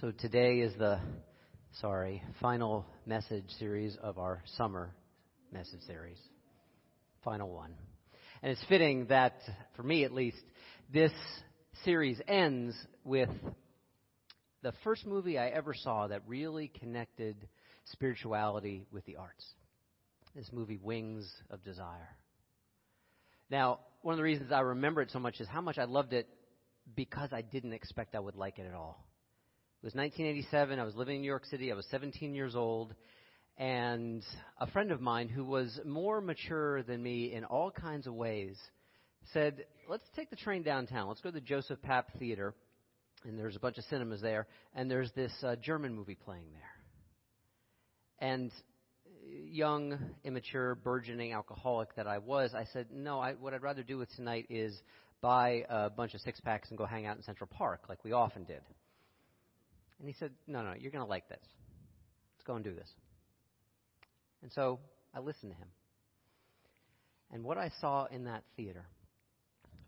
So 0.00 0.12
today 0.12 0.60
is 0.60 0.72
the, 0.78 1.00
sorry, 1.80 2.22
final 2.40 2.86
message 3.04 3.46
series 3.58 3.96
of 4.00 4.16
our 4.16 4.44
summer 4.56 4.94
message 5.50 5.80
series. 5.88 6.18
Final 7.24 7.50
one. 7.50 7.74
And 8.40 8.52
it's 8.52 8.62
fitting 8.68 9.06
that, 9.06 9.40
for 9.74 9.82
me 9.82 10.04
at 10.04 10.12
least, 10.12 10.38
this 10.92 11.10
series 11.84 12.20
ends 12.28 12.76
with 13.02 13.30
the 14.62 14.72
first 14.84 15.04
movie 15.04 15.36
I 15.36 15.48
ever 15.48 15.74
saw 15.74 16.06
that 16.06 16.22
really 16.28 16.68
connected 16.68 17.48
spirituality 17.86 18.86
with 18.92 19.04
the 19.04 19.16
arts. 19.16 19.44
This 20.32 20.48
movie, 20.52 20.78
Wings 20.80 21.28
of 21.50 21.64
Desire. 21.64 22.14
Now, 23.50 23.80
one 24.02 24.12
of 24.12 24.18
the 24.18 24.22
reasons 24.22 24.52
I 24.52 24.60
remember 24.60 25.02
it 25.02 25.10
so 25.10 25.18
much 25.18 25.40
is 25.40 25.48
how 25.48 25.60
much 25.60 25.76
I 25.76 25.86
loved 25.86 26.12
it 26.12 26.28
because 26.94 27.30
I 27.32 27.42
didn't 27.42 27.72
expect 27.72 28.14
I 28.14 28.20
would 28.20 28.36
like 28.36 28.60
it 28.60 28.66
at 28.68 28.74
all. 28.74 29.07
It 29.80 29.86
was 29.86 29.94
1987. 29.94 30.80
I 30.80 30.82
was 30.82 30.96
living 30.96 31.16
in 31.16 31.22
New 31.22 31.28
York 31.28 31.44
City. 31.44 31.70
I 31.70 31.76
was 31.76 31.86
17 31.92 32.34
years 32.34 32.56
old. 32.56 32.92
And 33.58 34.24
a 34.58 34.66
friend 34.66 34.90
of 34.90 35.00
mine 35.00 35.28
who 35.28 35.44
was 35.44 35.78
more 35.84 36.20
mature 36.20 36.82
than 36.82 37.00
me 37.00 37.32
in 37.32 37.44
all 37.44 37.70
kinds 37.70 38.08
of 38.08 38.14
ways 38.14 38.58
said, 39.32 39.66
Let's 39.88 40.02
take 40.16 40.30
the 40.30 40.36
train 40.36 40.64
downtown. 40.64 41.06
Let's 41.06 41.20
go 41.20 41.30
to 41.30 41.34
the 41.34 41.40
Joseph 41.40 41.78
Papp 41.80 42.06
Theater. 42.18 42.54
And 43.24 43.38
there's 43.38 43.54
a 43.54 43.60
bunch 43.60 43.78
of 43.78 43.84
cinemas 43.84 44.20
there. 44.20 44.48
And 44.74 44.90
there's 44.90 45.12
this 45.12 45.32
uh, 45.44 45.54
German 45.54 45.94
movie 45.94 46.16
playing 46.16 46.50
there. 46.50 48.28
And 48.30 48.50
young, 49.48 49.96
immature, 50.24 50.74
burgeoning 50.74 51.34
alcoholic 51.34 51.94
that 51.94 52.08
I 52.08 52.18
was, 52.18 52.52
I 52.52 52.64
said, 52.72 52.88
No, 52.92 53.20
I, 53.20 53.34
what 53.34 53.54
I'd 53.54 53.62
rather 53.62 53.84
do 53.84 53.96
with 53.96 54.08
tonight 54.16 54.46
is 54.50 54.76
buy 55.20 55.64
a 55.68 55.88
bunch 55.88 56.14
of 56.14 56.20
six 56.22 56.40
packs 56.40 56.68
and 56.70 56.76
go 56.76 56.84
hang 56.84 57.06
out 57.06 57.16
in 57.16 57.22
Central 57.22 57.48
Park 57.48 57.82
like 57.88 58.02
we 58.02 58.10
often 58.10 58.42
did. 58.42 58.62
And 59.98 60.08
he 60.08 60.14
said, 60.18 60.32
No, 60.46 60.62
no, 60.62 60.74
you're 60.78 60.92
going 60.92 61.04
to 61.04 61.08
like 61.08 61.28
this. 61.28 61.44
Let's 62.36 62.46
go 62.46 62.54
and 62.54 62.64
do 62.64 62.74
this. 62.74 62.88
And 64.42 64.52
so 64.52 64.78
I 65.14 65.20
listened 65.20 65.52
to 65.52 65.58
him. 65.58 65.68
And 67.32 67.44
what 67.44 67.58
I 67.58 67.70
saw 67.80 68.06
in 68.06 68.24
that 68.24 68.44
theater, 68.56 68.86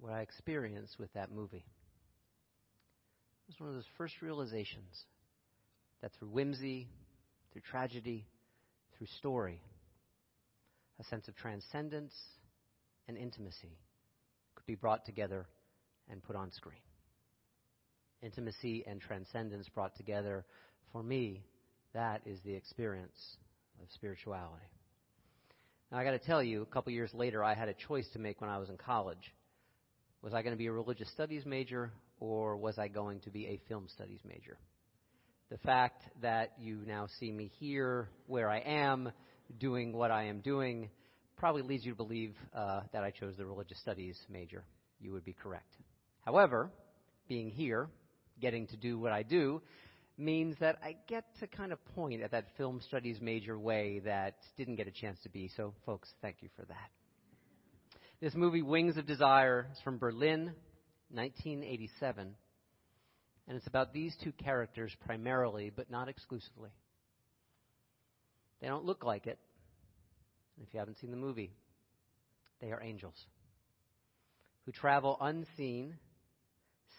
what 0.00 0.12
I 0.12 0.20
experienced 0.20 0.98
with 0.98 1.12
that 1.14 1.30
movie, 1.32 1.64
was 3.46 3.58
one 3.58 3.68
of 3.68 3.74
those 3.74 3.84
first 3.96 4.14
realizations 4.20 5.04
that 6.02 6.12
through 6.18 6.28
whimsy, 6.28 6.88
through 7.52 7.62
tragedy, 7.62 8.26
through 8.96 9.06
story, 9.18 9.60
a 10.98 11.04
sense 11.04 11.28
of 11.28 11.36
transcendence 11.36 12.14
and 13.08 13.16
intimacy 13.16 13.78
could 14.54 14.66
be 14.66 14.74
brought 14.74 15.06
together 15.06 15.46
and 16.10 16.22
put 16.22 16.36
on 16.36 16.52
screen 16.52 16.80
intimacy 18.22 18.84
and 18.86 19.00
transcendence 19.00 19.68
brought 19.68 19.96
together, 19.96 20.44
for 20.92 21.02
me, 21.02 21.42
that 21.94 22.22
is 22.26 22.38
the 22.44 22.54
experience 22.54 23.36
of 23.82 23.88
spirituality. 23.94 24.64
Now, 25.90 25.98
I 25.98 26.04
got 26.04 26.12
to 26.12 26.18
tell 26.18 26.42
you, 26.42 26.62
a 26.62 26.66
couple 26.66 26.92
years 26.92 27.12
later, 27.12 27.42
I 27.42 27.54
had 27.54 27.68
a 27.68 27.74
choice 27.74 28.06
to 28.12 28.18
make 28.18 28.41
when 28.41 28.50
I 28.50 28.58
was 28.58 28.68
in 28.68 28.76
college. 28.76 29.34
Was 30.22 30.34
I 30.34 30.42
going 30.42 30.54
to 30.54 30.58
be 30.58 30.66
a 30.66 30.72
religious 30.72 31.10
studies 31.10 31.44
major, 31.44 31.92
or 32.20 32.56
was 32.56 32.78
I 32.78 32.88
going 32.88 33.20
to 33.20 33.30
be 33.30 33.46
a 33.46 33.60
film 33.68 33.86
studies 33.92 34.20
major? 34.24 34.58
The 35.50 35.58
fact 35.58 36.02
that 36.22 36.52
you 36.60 36.80
now 36.86 37.08
see 37.18 37.32
me 37.32 37.50
here, 37.58 38.08
where 38.26 38.48
I 38.48 38.58
am, 38.60 39.10
doing 39.58 39.92
what 39.92 40.12
I 40.12 40.24
am 40.24 40.41
doing, 40.41 40.91
probably 41.36 41.62
leads 41.62 41.84
you 41.84 41.92
to 41.92 41.96
believe 41.96 42.36
uh, 42.54 42.82
that 42.92 43.02
I 43.02 43.10
chose 43.10 43.34
the 43.36 43.46
religious 43.46 43.80
studies 43.80 44.16
major. 44.28 44.62
You 45.00 45.12
would 45.12 45.24
be 45.24 45.32
correct. 45.32 45.74
However, 46.24 46.70
being 47.28 47.50
here, 47.50 47.88
getting 48.41 48.66
to 48.69 48.77
do 48.77 48.98
what 48.98 49.12
I 49.12 49.22
do 49.22 49.62
means 50.19 50.56
that 50.60 50.78
I 50.83 50.96
get 51.08 51.24
to 51.41 51.46
kind 51.46 51.72
of 51.72 51.84
point 51.94 52.22
at 52.22 52.30
that 52.33 52.47
film 52.56 52.80
studies 52.86 53.19
major 53.20 53.58
way 53.58 54.00
that 54.05 54.36
didn't 54.56 54.77
get 54.77 54.86
a 54.86 54.91
chance 54.91 55.19
to 55.22 55.28
be. 55.28 55.50
So, 55.56 55.74
folks, 55.86 56.08
thank 56.20 56.36
you 56.41 56.48
for 56.56 56.64
that. 56.66 56.91
This 58.20 58.34
movie, 58.34 58.62
Wings 58.62 58.98
of 58.98 59.06
Desire, 59.06 59.66
is 59.72 59.78
from 59.82 59.98
Berlin, 59.98 60.53
1987. 61.10 62.34
And 63.48 63.56
it's 63.56 63.66
about 63.66 63.92
these 63.92 64.14
two 64.22 64.32
characters 64.32 64.94
primarily, 65.06 65.72
but 65.75 65.91
not 65.91 66.09
exclusively. 66.09 66.70
They 68.60 68.69
don't 68.69 68.84
look 68.84 69.04
like 69.04 69.26
it. 69.26 69.38
If 70.62 70.75
you 70.75 70.81
haven't 70.81 70.98
seen 71.00 71.10
the 71.10 71.16
movie, 71.16 71.50
they 72.60 72.72
are 72.72 72.82
angels 72.82 73.14
who 74.66 74.72
travel 74.72 75.16
unseen, 75.20 75.97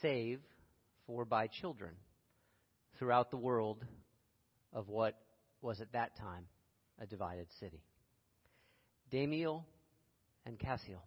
save, 0.01 0.39
for 1.11 1.25
by 1.25 1.47
children 1.47 1.91
throughout 2.97 3.31
the 3.31 3.37
world 3.37 3.83
of 4.71 4.87
what 4.87 5.19
was 5.61 5.81
at 5.81 5.91
that 5.91 6.17
time 6.17 6.45
a 7.01 7.05
divided 7.05 7.47
city. 7.59 7.83
Damiel 9.11 9.65
and 10.45 10.57
Cassiel. 10.57 11.03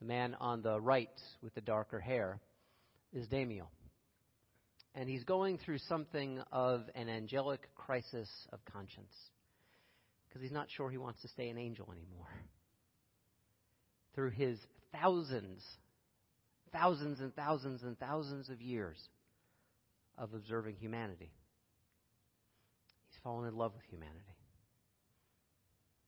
The 0.00 0.06
man 0.06 0.36
on 0.38 0.60
the 0.60 0.78
right 0.78 1.08
with 1.42 1.54
the 1.54 1.62
darker 1.62 1.98
hair 1.98 2.40
is 3.14 3.26
Damiel. 3.28 3.70
And 4.94 5.08
he's 5.08 5.24
going 5.24 5.56
through 5.56 5.78
something 5.88 6.42
of 6.52 6.82
an 6.94 7.08
angelic 7.08 7.74
crisis 7.74 8.28
of 8.52 8.62
conscience 8.70 9.14
because 10.28 10.42
he's 10.42 10.52
not 10.52 10.66
sure 10.76 10.90
he 10.90 10.98
wants 10.98 11.22
to 11.22 11.28
stay 11.28 11.48
an 11.48 11.56
angel 11.56 11.86
anymore. 11.90 12.28
Through 14.14 14.32
his 14.32 14.58
thousands 14.92 15.62
thousands 16.72 17.20
and 17.20 17.34
thousands 17.34 17.82
and 17.82 17.98
thousands 17.98 18.48
of 18.48 18.60
years 18.60 18.96
of 20.18 20.34
observing 20.34 20.76
humanity. 20.76 21.32
He's 23.08 23.18
fallen 23.22 23.48
in 23.48 23.56
love 23.56 23.72
with 23.74 23.84
humanity. 23.90 24.36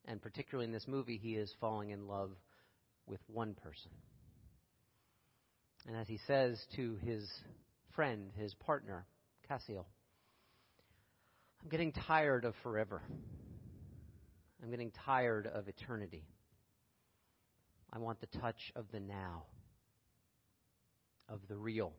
And 0.07 0.21
particularly 0.21 0.67
in 0.67 0.73
this 0.73 0.87
movie, 0.87 1.17
he 1.17 1.35
is 1.35 1.53
falling 1.61 1.91
in 1.91 2.07
love 2.07 2.31
with 3.07 3.21
one 3.27 3.55
person. 3.55 3.91
And 5.87 5.97
as 5.97 6.09
he 6.09 6.19
says 6.27 6.59
to 6.77 6.97
his 7.05 7.29
friend, 7.95 8.31
his 8.37 8.55
partner, 8.55 9.07
Cassiel, 9.49 9.87
I'm 11.63 11.69
getting 11.69 11.93
tired 11.93 12.45
of 12.45 12.55
forever. 12.63 13.03
I'm 14.63 14.71
getting 14.71 14.93
tired 15.05 15.47
of 15.47 15.69
eternity. 15.69 16.25
I 17.93 17.99
want 17.99 18.21
the 18.21 18.39
touch 18.39 18.73
of 18.75 18.87
the 18.93 19.01
now 19.01 19.45
of 21.29 21.41
the 21.49 21.57
real. 21.57 21.93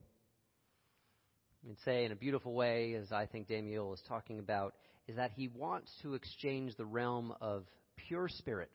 And 1.68 1.78
say 1.84 2.06
in 2.06 2.12
a 2.12 2.16
beautiful 2.16 2.54
way, 2.54 2.94
as 2.94 3.12
I 3.12 3.26
think 3.26 3.48
Damiel 3.48 3.94
is 3.94 4.02
talking 4.08 4.40
about, 4.40 4.76
is 5.08 5.16
that 5.16 5.32
he 5.36 5.48
wants 5.48 5.92
to 6.02 6.14
exchange 6.14 6.76
the 6.76 6.86
realm 6.86 7.34
of 7.42 7.66
pure 8.08 8.28
spirit 8.28 8.72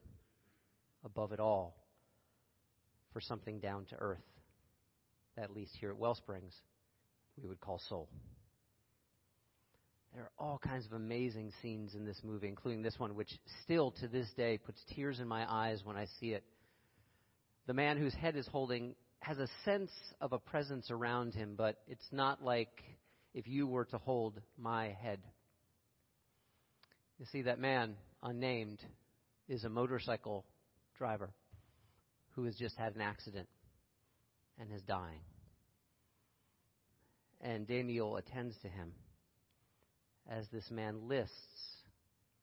above 1.04 1.32
it 1.32 1.40
all 1.40 1.76
for 3.12 3.20
something 3.20 3.58
down 3.58 3.84
to 3.86 3.96
earth, 3.96 4.18
at 5.36 5.54
least 5.54 5.72
here 5.80 5.90
at 5.90 5.96
Wellsprings, 5.96 6.54
we 7.40 7.48
would 7.48 7.60
call 7.60 7.80
soul. 7.88 8.08
There 10.14 10.24
are 10.24 10.32
all 10.38 10.58
kinds 10.58 10.86
of 10.86 10.92
amazing 10.92 11.52
scenes 11.62 11.94
in 11.94 12.04
this 12.04 12.20
movie, 12.24 12.48
including 12.48 12.82
this 12.82 12.98
one, 12.98 13.14
which 13.14 13.30
still 13.62 13.92
to 14.00 14.08
this 14.08 14.28
day 14.36 14.58
puts 14.58 14.80
tears 14.94 15.20
in 15.20 15.28
my 15.28 15.50
eyes 15.50 15.82
when 15.84 15.96
I 15.96 16.06
see 16.18 16.32
it. 16.32 16.42
The 17.66 17.74
man 17.74 17.96
whose 17.96 18.14
head 18.14 18.36
is 18.36 18.46
holding 18.48 18.94
has 19.20 19.38
a 19.38 19.48
sense 19.64 19.90
of 20.20 20.32
a 20.32 20.38
presence 20.38 20.90
around 20.90 21.34
him, 21.34 21.54
but 21.56 21.76
it's 21.86 22.08
not 22.10 22.42
like 22.42 22.82
if 23.34 23.46
you 23.46 23.66
were 23.66 23.84
to 23.86 23.98
hold 23.98 24.40
my 24.58 24.96
head. 25.02 25.20
You 27.18 27.26
see, 27.30 27.42
that 27.42 27.58
man, 27.58 27.96
unnamed, 28.22 28.80
is 29.48 29.64
a 29.64 29.68
motorcycle 29.68 30.44
driver 30.96 31.30
who 32.30 32.44
has 32.44 32.56
just 32.56 32.76
had 32.76 32.94
an 32.94 33.02
accident 33.02 33.48
and 34.58 34.72
is 34.72 34.82
dying. 34.82 35.20
And 37.42 37.66
Damiel 37.66 38.18
attends 38.18 38.56
to 38.62 38.68
him 38.68 38.92
as 40.30 40.46
this 40.52 40.70
man 40.70 41.08
lists 41.08 41.34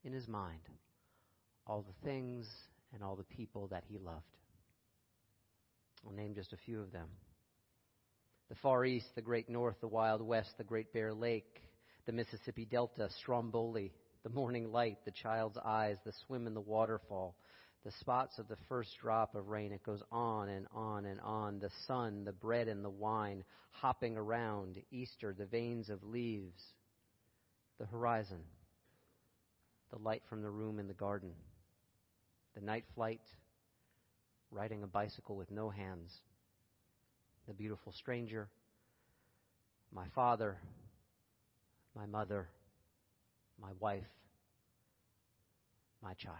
in 0.03 0.13
his 0.13 0.27
mind 0.27 0.59
all 1.65 1.83
the 1.83 2.07
things 2.07 2.47
and 2.93 3.03
all 3.03 3.15
the 3.15 3.23
people 3.23 3.67
that 3.67 3.83
he 3.87 3.97
loved. 3.97 4.23
I'll 6.07 6.15
name 6.15 6.35
just 6.35 6.53
a 6.53 6.57
few 6.57 6.79
of 6.79 6.91
them. 6.91 7.07
The 8.49 8.55
Far 8.55 8.85
East, 8.85 9.07
the 9.15 9.21
Great 9.21 9.49
North, 9.49 9.75
the 9.81 9.87
Wild 9.87 10.21
West, 10.21 10.57
the 10.57 10.63
Great 10.63 10.93
Bear 10.93 11.13
Lake, 11.13 11.61
the 12.05 12.13
Mississippi 12.13 12.63
Delta, 12.63 13.09
Stromboli, 13.19 13.91
the 14.23 14.29
morning 14.29 14.71
light, 14.71 14.99
the 15.03 15.11
child's 15.11 15.57
eyes, 15.65 15.97
the 16.05 16.13
swim 16.25 16.47
in 16.47 16.53
the 16.53 16.61
waterfall, 16.61 17.35
the 17.83 17.91
spots 17.99 18.39
of 18.39 18.47
the 18.47 18.55
first 18.69 18.91
drop 19.01 19.35
of 19.35 19.49
rain. 19.49 19.73
It 19.73 19.83
goes 19.83 20.01
on 20.09 20.47
and 20.47 20.65
on 20.73 21.05
and 21.05 21.19
on. 21.19 21.59
The 21.59 21.71
sun, 21.87 22.23
the 22.23 22.31
bread 22.31 22.69
and 22.69 22.85
the 22.85 22.89
wine, 22.89 23.43
hopping 23.71 24.15
around, 24.15 24.77
Easter, 24.91 25.35
the 25.37 25.45
veins 25.45 25.89
of 25.89 26.03
leaves, 26.03 26.61
the 27.79 27.85
horizon, 27.85 28.39
the 29.91 29.99
light 29.99 30.23
from 30.29 30.41
the 30.41 30.51
room 30.51 30.79
in 30.79 30.87
the 30.87 30.93
garden, 30.93 31.33
the 32.55 32.61
night 32.61 32.85
flight, 32.95 33.21
riding 34.51 34.83
a 34.83 34.87
bicycle 34.87 35.35
with 35.35 35.51
no 35.51 35.69
hands, 35.69 36.11
the 37.47 37.53
beautiful 37.53 37.91
stranger, 37.93 38.47
my 39.91 40.05
father, 40.13 40.57
my 41.95 42.05
mother, 42.05 42.47
my 43.61 43.71
wife, 43.79 44.03
my 46.01 46.13
child. 46.13 46.35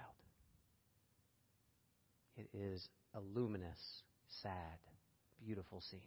It 2.38 2.50
is 2.54 2.88
a 3.16 3.20
luminous, 3.20 3.80
sad, 4.44 4.52
beautiful 5.44 5.82
scene. 5.90 6.00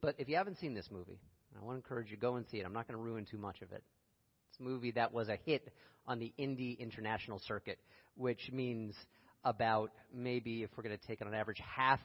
But 0.00 0.16
if 0.18 0.28
you 0.28 0.36
haven't 0.36 0.58
seen 0.58 0.74
this 0.74 0.90
movie, 0.90 1.20
I 1.60 1.64
want 1.64 1.74
to 1.74 1.84
encourage 1.84 2.10
you 2.10 2.16
to 2.16 2.20
go 2.20 2.36
and 2.36 2.46
see 2.50 2.58
it. 2.58 2.66
I'm 2.66 2.72
not 2.72 2.88
going 2.88 2.98
to 2.98 3.02
ruin 3.02 3.24
too 3.24 3.38
much 3.38 3.62
of 3.62 3.72
it. 3.72 3.82
It's 4.50 4.60
a 4.60 4.62
movie 4.62 4.90
that 4.92 5.12
was 5.12 5.28
a 5.28 5.38
hit 5.44 5.72
on 6.06 6.18
the 6.18 6.32
indie 6.38 6.78
international 6.78 7.40
circuit, 7.46 7.78
which 8.16 8.50
means 8.52 8.94
about 9.46 9.92
maybe, 10.12 10.64
if 10.64 10.70
we're 10.76 10.82
going 10.82 10.98
to 10.98 11.06
take 11.06 11.20
it 11.20 11.26
on 11.26 11.34
average, 11.34 11.62
half 11.76 12.00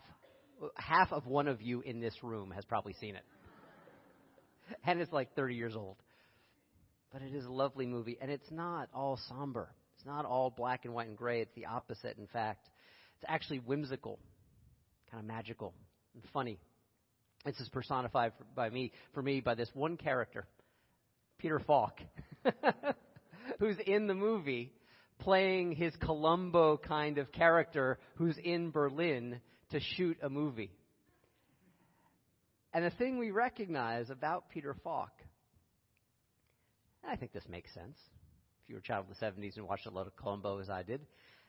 half 0.75 1.11
of 1.11 1.25
one 1.25 1.47
of 1.47 1.59
you 1.59 1.81
in 1.81 1.99
this 1.99 2.13
room 2.21 2.51
has 2.51 2.63
probably 2.65 2.93
seen 2.93 3.15
it. 3.15 3.23
and 4.85 5.01
it's 5.01 5.11
like 5.11 5.33
30 5.35 5.55
years 5.55 5.75
old. 5.75 5.97
But 7.11 7.23
it 7.23 7.33
is 7.33 7.45
a 7.45 7.51
lovely 7.51 7.88
movie, 7.88 8.17
and 8.21 8.29
it's 8.29 8.51
not 8.51 8.88
all 8.93 9.19
somber. 9.27 9.69
It's 9.97 10.05
not 10.05 10.23
all 10.23 10.51
black 10.51 10.85
and 10.85 10.93
white 10.93 11.07
and 11.07 11.17
gray. 11.17 11.41
It's 11.41 11.53
the 11.55 11.65
opposite, 11.65 12.17
in 12.19 12.27
fact. 12.27 12.69
It's 13.15 13.25
actually 13.27 13.59
whimsical, 13.59 14.19
kind 15.09 15.19
of 15.19 15.27
magical, 15.27 15.73
and 16.13 16.23
funny. 16.31 16.59
This 17.44 17.59
is 17.59 17.69
personified 17.69 18.33
for, 18.37 18.45
by 18.55 18.69
me, 18.69 18.91
for 19.13 19.23
me, 19.23 19.41
by 19.41 19.55
this 19.55 19.69
one 19.73 19.97
character, 19.97 20.45
Peter 21.39 21.59
Falk, 21.59 21.99
who's 23.59 23.77
in 23.85 24.05
the 24.05 24.13
movie 24.13 24.71
playing 25.21 25.71
his 25.73 25.95
Columbo 25.97 26.77
kind 26.77 27.18
of 27.18 27.31
character 27.31 28.00
who's 28.15 28.38
in 28.38 28.71
Berlin 28.71 29.39
to 29.71 29.79
shoot 29.95 30.18
a 30.21 30.29
movie. 30.29 30.71
And 32.73 32.85
the 32.85 32.89
thing 32.91 33.18
we 33.18 33.31
recognize 33.31 34.09
about 34.09 34.50
Peter 34.50 34.75
Falk, 34.83 35.12
and 37.03 37.12
I 37.12 37.15
think 37.15 37.33
this 37.33 37.47
makes 37.50 37.73
sense 37.73 37.97
if 38.63 38.69
you 38.69 38.75
were 38.75 38.79
a 38.79 38.83
child 38.83 39.06
of 39.09 39.18
the 39.18 39.25
70s 39.25 39.57
and 39.57 39.68
watched 39.68 39.88
a 39.88 39.91
lot 39.91 40.07
of 40.07 40.15
Columbo 40.15 40.59
as 40.59 40.69
I 40.69 40.83
did, 40.83 41.01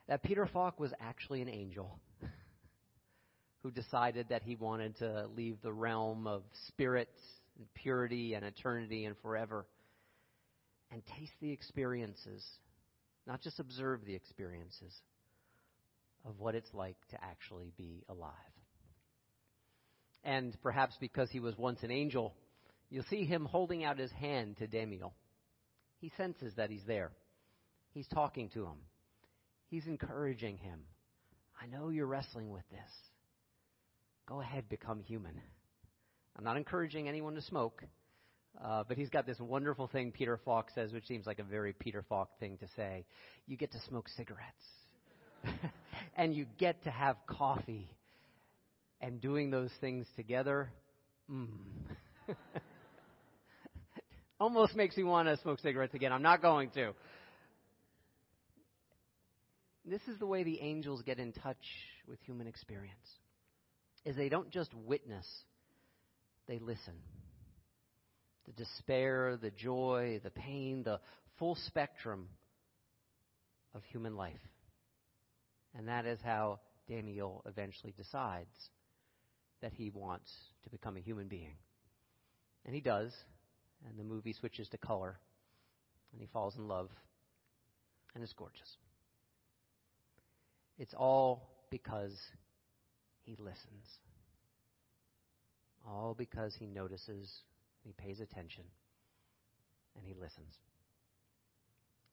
that 0.09 0.23
Peter 0.23 0.49
Falk 0.53 0.81
was 0.81 0.93
actually 1.01 1.43
an 1.43 1.49
angel 1.49 1.99
who 3.63 3.71
decided 3.71 4.29
that 4.31 4.43
he 4.43 4.57
wanted 4.57 4.97
to 4.99 5.27
leave 5.37 5.59
the 5.63 5.73
realm 5.73 6.27
of 6.27 6.43
spirit 6.69 7.09
and 7.57 7.67
purity 7.75 8.35
and 8.35 8.45
eternity 8.45 9.05
and 9.05 9.17
forever 9.23 9.67
and 10.91 11.03
taste 11.19 11.33
the 11.41 11.51
experiences, 11.51 12.45
not 13.27 13.43
just 13.43 13.61
observe 13.61 14.05
the 14.05 14.15
experiences 14.15 14.93
of 16.25 16.39
what 16.39 16.55
it's 16.55 16.73
like 16.73 16.97
to 17.11 17.23
actually 17.23 17.73
be 17.77 18.05
alive. 18.09 18.33
And 20.25 20.57
perhaps 20.63 20.95
because 21.01 21.31
he 21.31 21.41
was 21.41 21.57
once 21.57 21.83
an 21.83 21.91
angel, 21.91 22.35
you'll 22.91 23.05
see 23.05 23.25
him 23.25 23.45
holding 23.45 23.85
out 23.85 23.99
his 23.99 24.13
hand 24.13 24.57
to 24.59 24.67
Damiel. 24.67 25.13
He 26.01 26.13
senses 26.17 26.53
that 26.57 26.71
he's 26.71 26.85
there. 26.87 27.11
He's 27.93 28.09
talking 28.09 28.49
to 28.51 28.65
him. 28.65 28.79
He's 29.69 29.87
encouraging 29.87 30.59
him. 30.59 30.81
I 31.61 31.67
know 31.67 31.89
you're 31.89 32.07
wrestling 32.07 32.51
with 32.51 32.69
this. 32.71 32.91
Go 34.27 34.41
ahead, 34.41 34.69
become 34.69 35.01
human. 35.01 35.41
I'm 36.37 36.45
not 36.45 36.57
encouraging 36.57 37.09
anyone 37.09 37.35
to 37.35 37.43
smoke, 37.43 37.83
uh, 38.61 38.85
but 38.87 38.97
he's 38.97 39.09
got 39.09 39.27
this 39.27 39.39
wonderful 39.41 39.87
thing 39.89 40.13
Peter 40.13 40.39
Falk 40.45 40.71
says, 40.75 40.93
which 40.93 41.07
seems 41.07 41.27
like 41.27 41.39
a 41.39 41.45
very 41.45 41.73
Peter 41.73 42.05
Falk 42.09 42.31
thing 42.39 42.59
to 42.59 42.67
say. 42.77 43.05
You 43.47 43.57
get 43.57 43.73
to 43.73 43.81
smoke 43.89 44.09
cigarettes, 44.17 44.65
and 46.17 46.35
you 46.35 46.47
get 46.59 46.83
to 46.85 46.91
have 46.91 47.17
coffee, 47.27 47.89
and 49.01 49.21
doing 49.21 49.51
those 49.51 49.71
things 49.81 50.07
together. 50.17 50.71
Mm. 51.31 51.49
Almost 54.41 54.77
makes 54.77 54.97
me 54.97 55.05
want 55.05 55.29
to 55.29 55.37
smoke 55.39 55.61
cigarettes 55.61 55.95
again. 55.95 56.13
I'm 56.13 56.23
not 56.23 56.43
going 56.43 56.71
to. 56.71 56.93
This 59.85 60.03
is 60.09 60.19
the 60.19 60.27
way 60.27 60.45
the 60.45 60.61
angels 60.61 61.03
get 61.03 61.19
in 61.19 61.33
touch 61.33 61.65
with 62.07 62.21
human 62.21 62.47
experience. 62.47 62.97
Is 64.05 64.17
they 64.17 64.29
don't 64.29 64.51
just 64.51 64.73
witness, 64.75 65.27
they 66.49 66.59
listen. 66.59 66.95
The 68.47 68.53
despair, 68.53 69.37
the 69.41 69.51
joy, 69.51 70.21
the 70.23 70.31
pain, 70.31 70.83
the 70.83 71.01
full 71.39 71.55
spectrum 71.55 72.29
of 73.75 73.83
human 73.85 74.17
life. 74.17 74.35
And 75.77 75.89
that 75.89 76.07
is 76.07 76.19
how 76.23 76.61
Damiel 76.89 77.43
eventually 77.47 77.95
decides 77.97 78.71
that 79.61 79.73
he 79.73 79.91
wants 79.91 80.31
to 80.65 80.71
become 80.71 80.97
a 80.97 81.01
human 81.01 81.29
being. 81.29 81.55
And 82.67 82.75
he 82.75 82.81
does, 82.81 83.13
and 83.89 83.99
the 83.99 84.05
movie 84.05 84.33
switches 84.33 84.69
to 84.71 84.79
color, 84.79 85.19
and 86.13 86.21
he 86.21 86.29
falls 86.33 86.57
in 86.57 86.69
love, 86.69 86.91
and 88.15 88.23
it's 88.23 88.33
gorgeous. 88.35 88.77
It's 90.79 90.95
all 90.95 91.49
because 91.71 92.17
he 93.23 93.37
listens. 93.39 93.87
All 95.87 96.15
because 96.17 96.55
he 96.59 96.67
notices, 96.67 97.31
he 97.85 97.93
pays 97.93 98.21
attention, 98.21 98.65
and 99.97 100.05
he 100.05 100.15
listens. 100.15 100.55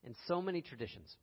In 0.03 0.15
so 0.27 0.41
many 0.41 0.61
traditions, 0.61 1.15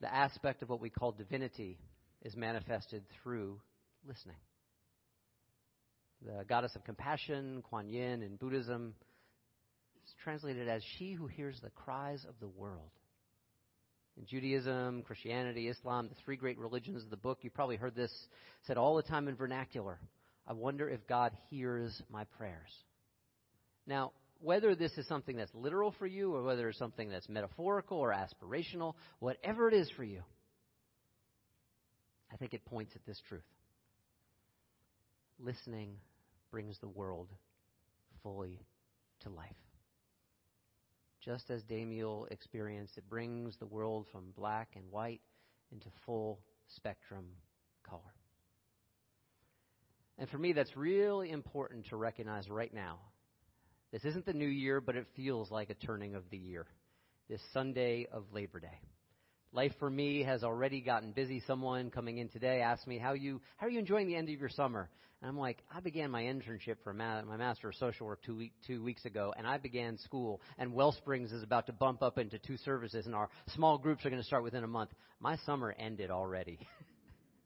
the 0.00 0.12
aspect 0.12 0.62
of 0.62 0.68
what 0.68 0.80
we 0.80 0.90
call 0.90 1.12
divinity 1.12 1.78
is 2.22 2.36
manifested 2.36 3.04
through 3.22 3.60
listening. 4.06 4.36
The 6.24 6.44
goddess 6.44 6.74
of 6.76 6.84
compassion, 6.84 7.62
Kuan 7.68 7.88
Yin, 7.88 8.22
in 8.22 8.36
Buddhism, 8.36 8.94
is 10.04 10.14
translated 10.22 10.68
as 10.68 10.82
she 10.98 11.12
who 11.12 11.26
hears 11.26 11.58
the 11.60 11.70
cries 11.70 12.24
of 12.28 12.34
the 12.40 12.48
world. 12.48 12.90
In 14.16 14.24
Judaism, 14.24 15.02
Christianity, 15.02 15.68
Islam, 15.68 16.08
the 16.08 16.14
three 16.24 16.36
great 16.36 16.58
religions 16.58 17.02
of 17.02 17.10
the 17.10 17.16
book, 17.18 17.40
you 17.42 17.50
probably 17.50 17.76
heard 17.76 17.94
this 17.94 18.12
said 18.66 18.78
all 18.78 18.96
the 18.96 19.02
time 19.02 19.28
in 19.28 19.36
vernacular. 19.36 19.98
I 20.46 20.54
wonder 20.54 20.88
if 20.88 21.06
God 21.06 21.32
hears 21.50 22.00
my 22.10 22.24
prayers. 22.38 22.70
Now, 23.86 24.12
whether 24.40 24.74
this 24.74 24.92
is 24.98 25.06
something 25.06 25.36
that's 25.36 25.54
literal 25.54 25.94
for 25.98 26.06
you 26.06 26.34
or 26.34 26.42
whether 26.42 26.68
it's 26.68 26.78
something 26.78 27.08
that's 27.08 27.28
metaphorical 27.28 27.98
or 27.98 28.12
aspirational, 28.12 28.94
whatever 29.18 29.68
it 29.68 29.74
is 29.74 29.90
for 29.96 30.04
you, 30.04 30.22
I 32.32 32.36
think 32.36 32.52
it 32.52 32.64
points 32.64 32.92
at 32.94 33.04
this 33.06 33.20
truth. 33.28 33.42
Listening 35.38 35.96
brings 36.50 36.78
the 36.80 36.88
world 36.88 37.28
fully 38.22 38.60
to 39.20 39.30
life. 39.30 39.56
Just 41.24 41.50
as 41.50 41.62
Damiel 41.64 42.30
experienced, 42.30 42.98
it 42.98 43.08
brings 43.08 43.56
the 43.56 43.66
world 43.66 44.06
from 44.12 44.32
black 44.36 44.68
and 44.76 44.84
white 44.90 45.20
into 45.72 45.88
full 46.04 46.40
spectrum 46.76 47.24
color. 47.88 48.00
And 50.18 50.28
for 50.28 50.38
me, 50.38 50.52
that's 50.52 50.76
really 50.76 51.30
important 51.30 51.86
to 51.88 51.96
recognize 51.96 52.48
right 52.48 52.72
now. 52.72 52.98
This 53.96 54.10
isn't 54.10 54.26
the 54.26 54.34
new 54.34 54.44
year, 54.44 54.82
but 54.82 54.94
it 54.94 55.06
feels 55.16 55.50
like 55.50 55.70
a 55.70 55.74
turning 55.74 56.16
of 56.16 56.24
the 56.30 56.36
year. 56.36 56.66
This 57.30 57.40
Sunday 57.54 58.06
of 58.12 58.24
Labor 58.30 58.60
Day. 58.60 58.78
Life 59.54 59.72
for 59.78 59.88
me 59.88 60.22
has 60.22 60.44
already 60.44 60.82
gotten 60.82 61.12
busy. 61.12 61.42
Someone 61.46 61.90
coming 61.90 62.18
in 62.18 62.28
today 62.28 62.60
asked 62.60 62.86
me, 62.86 62.98
how 62.98 63.14
you, 63.14 63.40
how 63.56 63.66
are 63.66 63.70
you 63.70 63.78
enjoying 63.78 64.06
the 64.06 64.14
end 64.14 64.28
of 64.28 64.38
your 64.38 64.50
summer? 64.50 64.90
And 65.22 65.30
I'm 65.30 65.38
like, 65.38 65.62
I 65.74 65.80
began 65.80 66.10
my 66.10 66.24
internship 66.24 66.76
for 66.84 66.92
ma- 66.92 67.22
my 67.22 67.38
Master 67.38 67.70
of 67.70 67.74
Social 67.76 68.06
Work 68.06 68.22
two, 68.22 68.36
week, 68.36 68.52
two 68.66 68.84
weeks 68.84 69.06
ago, 69.06 69.32
and 69.34 69.46
I 69.46 69.56
began 69.56 69.96
school, 69.96 70.42
and 70.58 70.74
Wellsprings 70.74 71.32
is 71.32 71.42
about 71.42 71.64
to 71.68 71.72
bump 71.72 72.02
up 72.02 72.18
into 72.18 72.38
two 72.38 72.58
services, 72.58 73.06
and 73.06 73.14
our 73.14 73.30
small 73.54 73.78
groups 73.78 74.04
are 74.04 74.10
going 74.10 74.20
to 74.20 74.26
start 74.26 74.42
within 74.42 74.62
a 74.62 74.68
month. 74.68 74.90
My 75.20 75.38
summer 75.46 75.74
ended 75.78 76.10
already. 76.10 76.58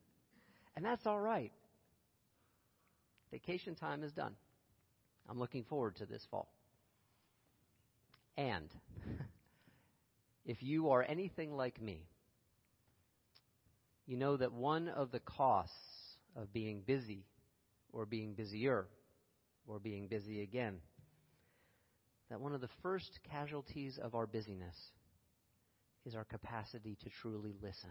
and 0.75 0.85
that's 0.85 1.07
all 1.07 1.21
right. 1.21 1.53
Vacation 3.31 3.77
time 3.77 4.03
is 4.03 4.11
done. 4.11 4.35
I'm 5.31 5.39
looking 5.39 5.63
forward 5.63 5.95
to 5.97 6.07
this 6.07 6.27
fall. 6.29 6.53
And 8.37 8.69
if 10.45 10.61
you 10.61 10.91
are 10.91 11.05
anything 11.09 11.57
like 11.57 11.81
me, 11.81 12.03
you 14.07 14.17
know 14.17 14.37
that 14.37 14.53
one 14.53 14.89
of 14.89 15.13
the 15.13 15.21
costs 15.21 15.77
of 16.35 16.53
being 16.53 16.83
busy 16.85 17.25
or 17.93 18.07
being 18.07 18.35
busier 18.35 18.89
or 19.69 19.79
being 19.79 20.09
busy 20.09 20.43
again, 20.43 20.79
that 22.29 22.41
one 22.41 22.53
of 22.53 22.61
the 22.61 22.69
first 22.83 23.21
casualties 23.31 23.99
of 24.03 24.17
our 24.17 24.27
busyness 24.27 24.77
is 26.07 26.17
our 26.17 26.25
capacity 26.25 26.97
to 27.05 27.11
truly 27.23 27.55
listen, 27.63 27.91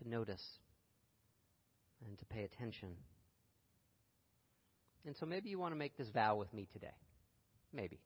to 0.00 0.08
notice, 0.08 0.44
and 2.06 2.16
to 2.18 2.24
pay 2.24 2.44
attention. 2.44 2.88
And 5.06 5.16
so 5.16 5.26
maybe 5.26 5.50
you 5.50 5.58
want 5.58 5.72
to 5.72 5.78
make 5.78 5.96
this 5.96 6.08
vow 6.08 6.36
with 6.36 6.52
me 6.54 6.68
today. 6.72 6.94
Maybe 7.72 8.00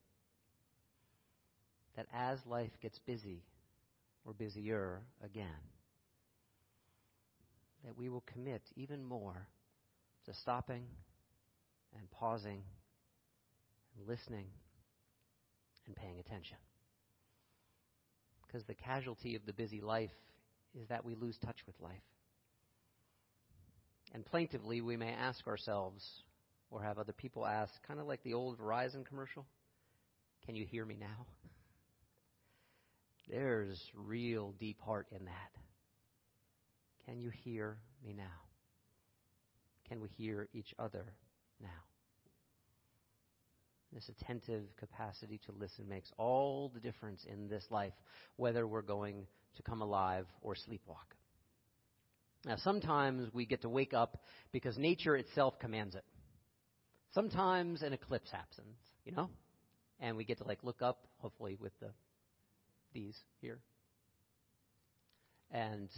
that 1.97 2.07
as 2.15 2.39
life 2.47 2.71
gets 2.83 2.99
busy 3.01 3.43
or 4.25 4.33
busier 4.33 5.01
again, 5.25 5.47
that 7.85 7.97
we 7.97 8.09
will 8.09 8.25
commit 8.33 8.63
even 8.77 9.03
more 9.03 9.47
to 10.27 10.35
stopping 10.35 10.85
and 11.99 12.11
pausing 12.11 12.63
and 13.97 14.07
listening, 14.07 14.47
and 15.87 15.97
paying 15.97 16.19
attention. 16.19 16.59
Because 18.47 18.65
the 18.65 18.75
casualty 18.75 19.37
of 19.37 19.47
the 19.47 19.53
busy 19.53 19.81
life 19.81 20.11
is 20.79 20.89
that 20.89 21.05
we 21.05 21.15
lose 21.15 21.39
touch 21.39 21.57
with 21.67 21.81
life. 21.81 21.95
And 24.13 24.25
plaintively, 24.25 24.81
we 24.81 24.97
may 24.97 25.13
ask 25.13 25.47
ourselves, 25.47 26.05
or 26.71 26.83
have 26.83 26.99
other 26.99 27.13
people 27.13 27.47
ask, 27.47 27.73
kind 27.87 28.01
of 28.01 28.07
like 28.07 28.23
the 28.23 28.35
old 28.35 28.59
Verizon 28.59 29.05
commercial 29.05 29.47
Can 30.45 30.57
you 30.57 30.65
hear 30.65 30.85
me 30.85 30.97
now? 30.99 31.27
There's 33.29 33.81
real 33.95 34.55
deep 34.59 34.81
heart 34.81 35.09
in 35.11 35.25
that. 35.25 35.51
Can 37.07 37.21
you 37.21 37.31
hear 37.31 37.79
me 38.05 38.13
now? 38.13 38.25
Can 39.89 40.01
we 40.01 40.09
hear 40.09 40.49
each 40.53 40.75
other 40.79 41.05
now? 41.61 41.69
This 43.93 44.09
attentive 44.09 44.65
capacity 44.77 45.41
to 45.47 45.53
listen 45.53 45.89
makes 45.89 46.11
all 46.19 46.71
the 46.75 46.81
difference 46.81 47.25
in 47.25 47.49
this 47.49 47.65
life, 47.71 47.95
whether 48.37 48.67
we're 48.67 48.83
going 48.83 49.27
to 49.57 49.63
come 49.63 49.81
alive 49.81 50.27
or 50.43 50.55
sleepwalk. 50.55 51.15
Now, 52.45 52.57
sometimes 52.57 53.33
we 53.33 53.47
get 53.47 53.63
to 53.63 53.69
wake 53.69 53.95
up 53.95 54.23
because 54.53 54.77
nature 54.77 55.17
itself 55.17 55.59
commands 55.59 55.95
it. 55.95 56.05
Sometimes 57.17 57.81
an 57.83 57.95
eclipse 57.95 58.31
happens, 58.31 58.77
you 59.07 59.13
know? 59.13 59.31
And 60.01 60.19
we 60.19 60.25
get 60.25 60.37
to 60.37 60.45
like 60.45 60.63
look 60.63 60.83
up, 60.83 60.99
hopefully 61.17 61.57
with 61.59 61.73
the 61.81 61.89
these 62.93 63.19
here. 63.41 63.59
And 65.51 65.89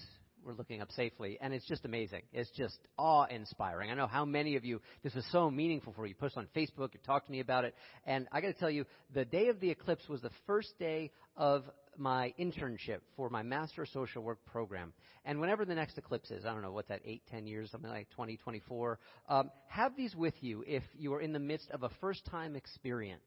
we're 0.45 0.55
looking 0.55 0.81
up 0.81 0.91
safely, 0.93 1.39
and 1.41 1.53
it's 1.53 1.67
just 1.67 1.85
amazing. 1.85 2.23
It's 2.33 2.51
just 2.51 2.79
awe 2.97 3.25
inspiring. 3.25 3.91
I 3.91 3.95
know 3.95 4.07
how 4.07 4.25
many 4.25 4.57
of 4.57 4.65
you, 4.65 4.81
this 5.03 5.15
was 5.15 5.27
so 5.31 5.51
meaningful 5.51 5.93
for 5.93 6.07
you. 6.07 6.11
You 6.11 6.15
post 6.15 6.37
on 6.37 6.47
Facebook, 6.57 6.95
you 6.95 7.01
talked 7.05 7.27
to 7.27 7.33
me 7.33 7.41
about 7.41 7.65
it, 7.65 7.75
and 8.07 8.27
I 8.33 8.41
got 8.41 8.49
to 8.49 8.55
tell 8.55 8.71
you, 8.71 8.85
the 9.15 9.25
day 9.25 9.49
of 9.49 9.61
the 9.61 9.71
eclipse 9.71 10.09
was 10.09 10.21
the 10.21 10.31
first 10.47 10.79
day 10.79 11.11
of 11.37 11.65
my 11.97 12.33
internship 12.39 12.99
for 13.17 13.29
my 13.29 13.43
Master 13.43 13.83
of 13.83 13.89
Social 13.89 14.23
Work 14.23 14.39
program. 14.47 14.93
And 15.25 15.41
whenever 15.41 15.65
the 15.65 15.75
next 15.75 15.99
eclipse 15.99 16.31
is, 16.31 16.47
I 16.47 16.53
don't 16.53 16.63
know, 16.63 16.73
what's 16.73 16.89
that, 16.89 17.01
eight, 17.05 17.23
ten 17.31 17.47
years, 17.47 17.71
something 17.71 17.91
like 17.91 18.09
2024, 18.11 18.99
um, 19.29 19.51
have 19.67 19.97
these 19.97 20.15
with 20.15 20.35
you 20.41 20.65
if 20.67 20.85
you 20.97 21.13
are 21.15 21.21
in 21.21 21.33
the 21.33 21.39
midst 21.39 21.71
of 21.71 21.83
a 21.83 21.91
first 22.01 22.25
time 22.27 22.57
experience. 22.57 23.21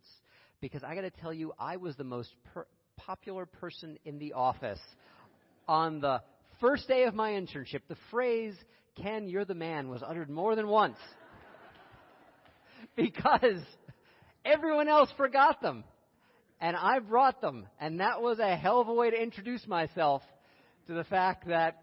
Because 0.62 0.84
I 0.84 0.96
got 0.96 1.02
to 1.02 1.10
tell 1.10 1.34
you, 1.34 1.54
I 1.60 1.78
was 1.78 1.96
the 1.96 2.04
most 2.04 2.30
per- 2.54 2.68
popular 2.96 3.46
person 3.46 3.98
in 4.06 4.20
the 4.20 4.34
office 4.34 4.80
on 5.68 6.00
the 6.02 6.22
first 6.62 6.88
day 6.88 7.04
of 7.04 7.14
my 7.14 7.32
internship, 7.32 7.82
the 7.90 7.98
phrase, 8.12 8.56
Ken, 8.96 9.28
you're 9.28 9.44
the 9.44 9.56
man, 9.56 9.90
was 9.90 10.02
uttered 10.06 10.30
more 10.30 10.56
than 10.56 10.68
once. 10.68 10.98
because 12.96 13.62
everyone 14.46 14.88
else 14.88 15.10
forgot 15.18 15.62
them. 15.62 15.84
And 16.62 16.78
I 16.78 17.00
brought 17.00 17.42
them. 17.42 17.66
And 17.80 18.00
that 18.00 18.22
was 18.22 18.40
a 18.40 18.56
hell 18.56 18.80
of 18.80 18.88
a 18.88 18.94
way 18.94 19.10
to 19.10 19.22
introduce 19.22 19.66
myself 19.68 20.22
to 20.88 20.94
the 20.94 21.04
fact 21.04 21.48
that 21.48 21.82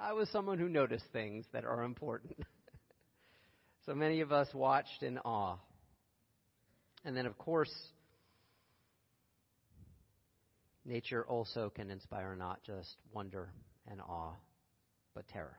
I 0.00 0.14
was 0.14 0.28
someone 0.30 0.58
who 0.58 0.68
noticed 0.68 1.04
things 1.12 1.44
that 1.52 1.64
are 1.64 1.82
important. 1.82 2.38
so 3.86 3.94
many 3.94 4.22
of 4.22 4.32
us 4.32 4.48
watched 4.54 5.02
in 5.02 5.18
awe. 5.18 5.58
And 7.04 7.14
then, 7.14 7.26
of 7.26 7.36
course, 7.36 7.72
nature 10.86 11.24
also 11.26 11.70
can 11.74 11.90
inspire 11.90 12.34
not 12.34 12.62
just 12.64 12.96
wonder 13.12 13.50
and 13.90 14.00
awe, 14.00 14.34
but 15.14 15.26
terror. 15.28 15.58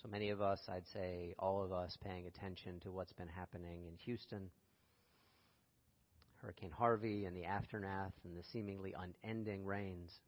So 0.00 0.08
many 0.08 0.30
of 0.30 0.40
us, 0.40 0.68
I'd 0.68 0.86
say 0.86 1.34
all 1.38 1.62
of 1.62 1.72
us, 1.72 1.96
paying 1.96 2.26
attention 2.26 2.78
to 2.80 2.92
what's 2.92 3.12
been 3.12 3.28
happening 3.28 3.86
in 3.86 3.96
Houston, 4.04 4.50
Hurricane 6.36 6.70
Harvey, 6.70 7.24
and 7.24 7.36
the 7.36 7.44
aftermath, 7.44 8.12
and 8.24 8.36
the 8.36 8.44
seemingly 8.44 8.94
unending 9.24 9.64
rains. 9.64 10.20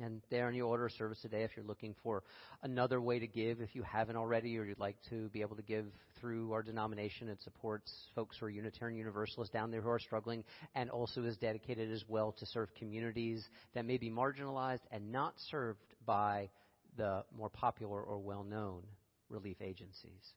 And 0.00 0.22
there 0.30 0.48
in 0.48 0.54
your 0.54 0.68
order 0.68 0.86
of 0.86 0.92
service 0.92 1.18
today, 1.20 1.42
if 1.42 1.50
you're 1.54 1.66
looking 1.66 1.94
for 2.02 2.22
another 2.62 3.00
way 3.00 3.18
to 3.18 3.26
give, 3.26 3.60
if 3.60 3.74
you 3.74 3.82
haven't 3.82 4.16
already, 4.16 4.56
or 4.56 4.64
you'd 4.64 4.78
like 4.78 4.96
to 5.10 5.28
be 5.28 5.42
able 5.42 5.56
to 5.56 5.62
give 5.62 5.84
through 6.18 6.52
our 6.52 6.62
denomination, 6.62 7.28
it 7.28 7.42
supports 7.42 7.92
folks 8.14 8.38
who 8.38 8.46
are 8.46 8.50
Unitarian 8.50 8.96
Universalists 8.96 9.52
down 9.52 9.70
there 9.70 9.82
who 9.82 9.90
are 9.90 9.98
struggling, 9.98 10.44
and 10.74 10.88
also 10.88 11.22
is 11.24 11.36
dedicated 11.36 11.92
as 11.92 12.04
well 12.08 12.32
to 12.38 12.46
serve 12.46 12.70
communities 12.78 13.44
that 13.74 13.84
may 13.84 13.98
be 13.98 14.08
marginalized 14.08 14.80
and 14.90 15.12
not 15.12 15.34
served 15.50 15.80
by 16.06 16.48
the 16.96 17.22
more 17.36 17.50
popular 17.50 18.02
or 18.02 18.18
well 18.18 18.44
known 18.44 18.82
relief 19.28 19.60
agencies. 19.60 20.32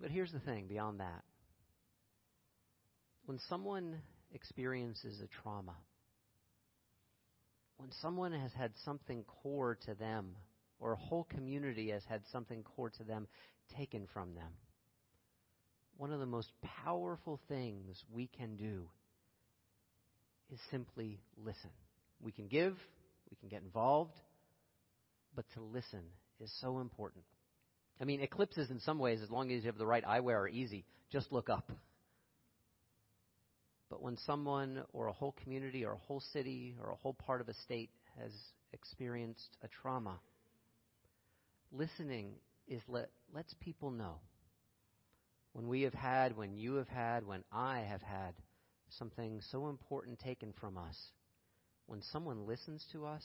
But 0.00 0.10
here's 0.10 0.32
the 0.32 0.40
thing 0.40 0.66
beyond 0.68 1.00
that 1.00 1.22
when 3.26 3.38
someone 3.48 4.00
experiences 4.32 5.20
a 5.20 5.42
trauma, 5.42 5.74
when 7.78 7.90
someone 8.00 8.32
has 8.32 8.52
had 8.52 8.72
something 8.84 9.24
core 9.42 9.78
to 9.86 9.94
them, 9.94 10.34
or 10.78 10.92
a 10.92 10.96
whole 10.96 11.24
community 11.24 11.90
has 11.90 12.02
had 12.08 12.22
something 12.32 12.62
core 12.62 12.90
to 12.90 13.04
them 13.04 13.26
taken 13.76 14.06
from 14.12 14.34
them, 14.34 14.50
one 15.96 16.12
of 16.12 16.20
the 16.20 16.26
most 16.26 16.50
powerful 16.84 17.40
things 17.48 18.02
we 18.12 18.26
can 18.26 18.56
do 18.56 18.88
is 20.52 20.60
simply 20.70 21.18
listen. 21.44 21.70
We 22.20 22.32
can 22.32 22.48
give, 22.48 22.76
we 23.30 23.36
can 23.36 23.48
get 23.48 23.62
involved, 23.62 24.14
but 25.34 25.44
to 25.54 25.62
listen 25.62 26.02
is 26.40 26.52
so 26.60 26.80
important. 26.80 27.24
I 28.00 28.04
mean, 28.04 28.20
eclipses 28.20 28.70
in 28.70 28.80
some 28.80 28.98
ways, 28.98 29.20
as 29.22 29.30
long 29.30 29.50
as 29.50 29.62
you 29.62 29.70
have 29.70 29.78
the 29.78 29.86
right 29.86 30.04
eyewear, 30.04 30.34
are 30.34 30.48
easy. 30.48 30.84
Just 31.10 31.32
look 31.32 31.48
up. 31.48 31.70
When 34.06 34.16
someone 34.18 34.84
or 34.92 35.08
a 35.08 35.12
whole 35.12 35.34
community 35.42 35.84
or 35.84 35.94
a 35.94 35.98
whole 36.06 36.20
city 36.32 36.76
or 36.80 36.92
a 36.92 36.94
whole 36.94 37.14
part 37.14 37.40
of 37.40 37.48
a 37.48 37.54
state 37.54 37.90
has 38.20 38.30
experienced 38.72 39.56
a 39.64 39.66
trauma, 39.82 40.20
listening 41.72 42.34
is 42.68 42.80
let 42.86 43.10
lets 43.34 43.52
people 43.54 43.90
know. 43.90 44.20
When 45.54 45.66
we 45.66 45.82
have 45.82 45.92
had, 45.92 46.36
when 46.36 46.56
you 46.56 46.74
have 46.74 46.86
had, 46.86 47.26
when 47.26 47.42
I 47.50 47.80
have 47.80 48.00
had 48.00 48.34
something 48.90 49.40
so 49.50 49.66
important 49.70 50.20
taken 50.20 50.52
from 50.60 50.78
us, 50.78 50.96
when 51.86 52.00
someone 52.12 52.46
listens 52.46 52.86
to 52.92 53.06
us, 53.06 53.24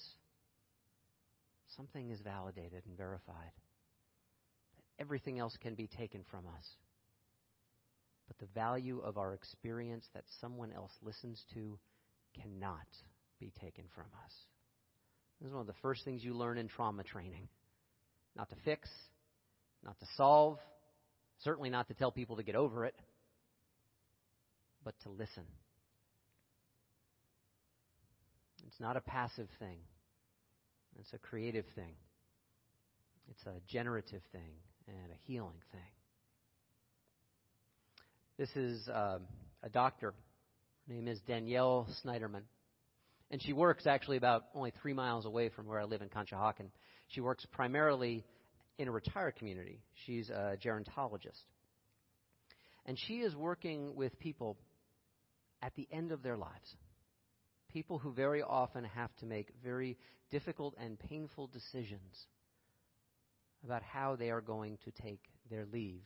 something 1.75 2.09
is 2.09 2.21
validated 2.21 2.81
and 2.87 2.97
verified. 2.97 3.51
Everything 4.97 5.37
else 5.37 5.55
can 5.61 5.75
be 5.75 5.85
taken 5.85 6.23
from 6.31 6.47
us 6.47 6.65
but 8.31 8.47
the 8.47 8.53
value 8.53 9.01
of 9.03 9.17
our 9.17 9.33
experience 9.33 10.05
that 10.13 10.23
someone 10.39 10.71
else 10.71 10.91
listens 11.03 11.43
to 11.53 11.77
cannot 12.41 12.87
be 13.41 13.51
taken 13.59 13.83
from 13.93 14.05
us. 14.23 14.31
This 15.41 15.47
is 15.47 15.53
one 15.53 15.59
of 15.59 15.67
the 15.67 15.73
first 15.81 16.05
things 16.05 16.23
you 16.23 16.33
learn 16.33 16.57
in 16.57 16.69
trauma 16.69 17.03
training. 17.03 17.49
Not 18.37 18.49
to 18.51 18.55
fix, 18.63 18.87
not 19.83 19.99
to 19.99 20.05
solve, 20.15 20.59
certainly 21.43 21.69
not 21.69 21.89
to 21.89 21.93
tell 21.93 22.09
people 22.09 22.37
to 22.37 22.43
get 22.43 22.55
over 22.55 22.85
it, 22.85 22.95
but 24.85 24.93
to 25.03 25.09
listen. 25.09 25.43
It's 28.65 28.79
not 28.79 28.95
a 28.95 29.01
passive 29.01 29.49
thing, 29.59 29.79
it's 30.97 31.11
a 31.11 31.17
creative 31.17 31.65
thing, 31.75 31.95
it's 33.29 33.45
a 33.45 33.59
generative 33.67 34.21
thing, 34.31 34.53
and 34.87 35.11
a 35.11 35.19
healing 35.27 35.59
thing. 35.73 35.81
This 38.41 38.55
is 38.55 38.87
uh, 38.87 39.19
a 39.61 39.69
doctor. 39.69 40.15
Her 40.87 40.93
name 40.95 41.07
is 41.07 41.19
Danielle 41.27 41.87
Snyderman. 42.03 42.41
And 43.29 43.39
she 43.39 43.53
works 43.53 43.85
actually 43.85 44.17
about 44.17 44.45
only 44.55 44.73
three 44.81 44.93
miles 44.93 45.27
away 45.27 45.49
from 45.49 45.67
where 45.67 45.79
I 45.79 45.83
live 45.83 46.01
in 46.01 46.09
Conshohocken. 46.09 46.71
She 47.09 47.21
works 47.21 47.45
primarily 47.51 48.25
in 48.79 48.87
a 48.87 48.91
retired 48.91 49.35
community. 49.35 49.83
She's 50.07 50.31
a 50.31 50.57
gerontologist. 50.59 51.43
And 52.87 52.97
she 52.97 53.17
is 53.17 53.35
working 53.35 53.95
with 53.95 54.17
people 54.17 54.57
at 55.61 55.75
the 55.75 55.87
end 55.91 56.11
of 56.11 56.23
their 56.23 56.35
lives. 56.35 56.75
People 57.71 57.99
who 57.99 58.11
very 58.11 58.41
often 58.41 58.85
have 58.85 59.15
to 59.17 59.27
make 59.27 59.49
very 59.63 59.99
difficult 60.31 60.73
and 60.79 60.97
painful 60.97 61.45
decisions 61.45 62.25
about 63.63 63.83
how 63.83 64.15
they 64.15 64.31
are 64.31 64.41
going 64.41 64.79
to 64.85 65.03
take 65.03 65.21
their 65.51 65.67
leave 65.71 66.01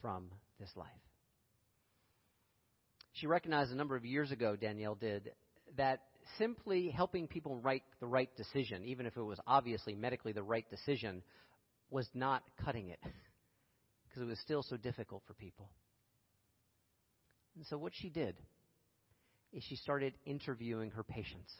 from 0.00 0.32
this 0.58 0.70
life. 0.74 1.03
She 3.14 3.26
recognized 3.26 3.70
a 3.70 3.76
number 3.76 3.96
of 3.96 4.04
years 4.04 4.32
ago, 4.32 4.56
Danielle 4.56 4.96
did, 4.96 5.30
that 5.76 6.00
simply 6.38 6.90
helping 6.90 7.28
people 7.28 7.56
write 7.56 7.84
the 8.00 8.06
right 8.06 8.34
decision, 8.36 8.84
even 8.84 9.06
if 9.06 9.16
it 9.16 9.22
was 9.22 9.38
obviously 9.46 9.94
medically 9.94 10.32
the 10.32 10.42
right 10.42 10.68
decision, 10.68 11.22
was 11.90 12.08
not 12.12 12.42
cutting 12.64 12.88
it 12.88 12.98
because 14.08 14.22
it 14.22 14.26
was 14.26 14.38
still 14.40 14.62
so 14.62 14.76
difficult 14.76 15.22
for 15.26 15.34
people. 15.34 15.70
And 17.56 17.64
so 17.66 17.78
what 17.78 17.92
she 17.94 18.10
did 18.10 18.36
is 19.52 19.62
she 19.62 19.76
started 19.76 20.14
interviewing 20.26 20.90
her 20.90 21.04
patients 21.04 21.52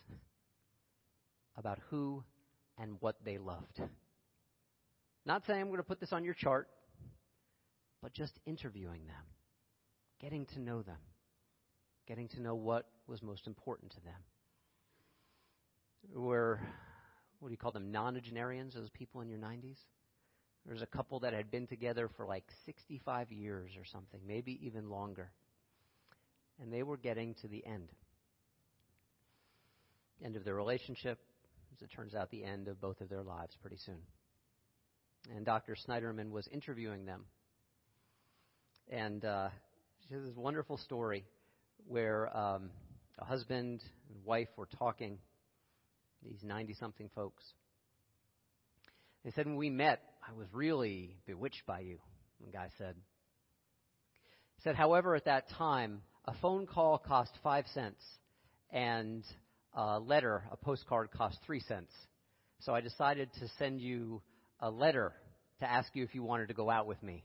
about 1.56 1.78
who 1.88 2.25
and 2.78 2.96
what 2.99 3.16
they 3.25 3.38
loved. 3.38 3.80
Not 5.25 5.44
saying 5.46 5.61
I'm 5.61 5.68
going 5.68 5.78
to 5.78 5.84
put 5.84 6.00
this 6.00 6.12
on 6.12 6.25
your 6.25 6.34
chart, 6.34 6.68
but 8.02 8.12
just 8.12 8.32
interviewing 8.44 9.06
them, 9.06 9.25
getting 10.20 10.46
to 10.46 10.61
know 10.61 10.82
them, 10.82 10.99
getting 12.06 12.28
to 12.28 12.40
know 12.40 12.54
what 12.54 12.87
was 13.06 13.23
most 13.23 13.46
important 13.46 13.92
to 13.92 14.00
them. 14.00 14.23
Were, 16.14 16.61
what 17.40 17.49
do 17.49 17.52
you 17.52 17.58
call 17.58 17.73
them, 17.73 17.92
nonagenarians, 17.92 18.75
those 18.75 18.90
people 18.90 19.20
in 19.20 19.28
your 19.28 19.38
90s? 19.38 19.78
There's 20.66 20.82
a 20.82 20.87
couple 20.87 21.20
that 21.20 21.32
had 21.32 21.50
been 21.50 21.66
together 21.66 22.08
for 22.16 22.26
like 22.26 22.44
65 22.64 23.32
years 23.32 23.73
or 23.78 23.84
something, 23.84 24.20
maybe 24.26 24.58
even 24.66 24.88
longer. 24.88 25.30
And 26.61 26.73
they 26.73 26.82
were 26.82 26.96
getting 26.96 27.34
to 27.42 27.49
the 27.49 27.64
end. 27.66 27.90
End 30.25 30.37
of 30.37 30.44
their 30.44 30.54
relationship, 30.54 31.18
as 31.75 31.82
it 31.82 31.90
turns 31.94 32.14
out, 32.14 32.30
the 32.30 32.44
end 32.44 32.68
of 32.68 32.80
both 32.80 33.00
of 33.00 33.08
their 33.08 33.23
lives 33.23 33.56
pretty 33.61 33.76
soon. 33.76 33.99
And 35.34 35.44
Dr. 35.44 35.75
Snyderman 35.75 36.30
was 36.30 36.49
interviewing 36.49 37.04
them. 37.04 37.25
And 38.88 39.25
uh, 39.25 39.49
she 40.06 40.14
has 40.14 40.23
this 40.23 40.37
wonderful 40.37 40.76
story 40.76 41.25
where 41.86 42.34
um, 42.36 42.70
a 43.18 43.24
husband 43.24 43.82
and 44.08 44.24
wife 44.24 44.48
were 44.56 44.68
talking, 44.78 45.18
these 46.24 46.42
90 46.42 46.74
something 46.74 47.10
folks. 47.14 47.42
They 49.24 49.30
said, 49.32 49.46
When 49.46 49.56
we 49.56 49.70
met, 49.70 50.00
I 50.26 50.32
was 50.36 50.46
really 50.52 51.16
bewitched 51.26 51.66
by 51.66 51.80
you, 51.80 51.98
the 52.44 52.52
guy 52.52 52.68
said. 52.78 52.94
He 54.56 54.62
said, 54.62 54.76
However, 54.76 55.14
at 55.14 55.26
that 55.26 55.48
time, 55.50 56.02
a 56.26 56.34
phone 56.40 56.66
call 56.66 56.98
cost 56.98 57.32
five 57.42 57.66
cents, 57.74 58.02
and 58.70 59.24
a 59.74 59.98
letter, 59.98 60.44
a 60.50 60.56
postcard, 60.56 61.10
cost 61.10 61.38
three 61.44 61.60
cents. 61.60 61.92
So 62.60 62.74
I 62.74 62.80
decided 62.80 63.30
to 63.40 63.48
send 63.58 63.80
you 63.80 64.22
a 64.60 64.70
letter 64.70 65.12
to 65.60 65.70
ask 65.70 65.94
you 65.94 66.04
if 66.04 66.14
you 66.14 66.22
wanted 66.22 66.48
to 66.48 66.54
go 66.54 66.70
out 66.70 66.86
with 66.86 67.02
me. 67.02 67.24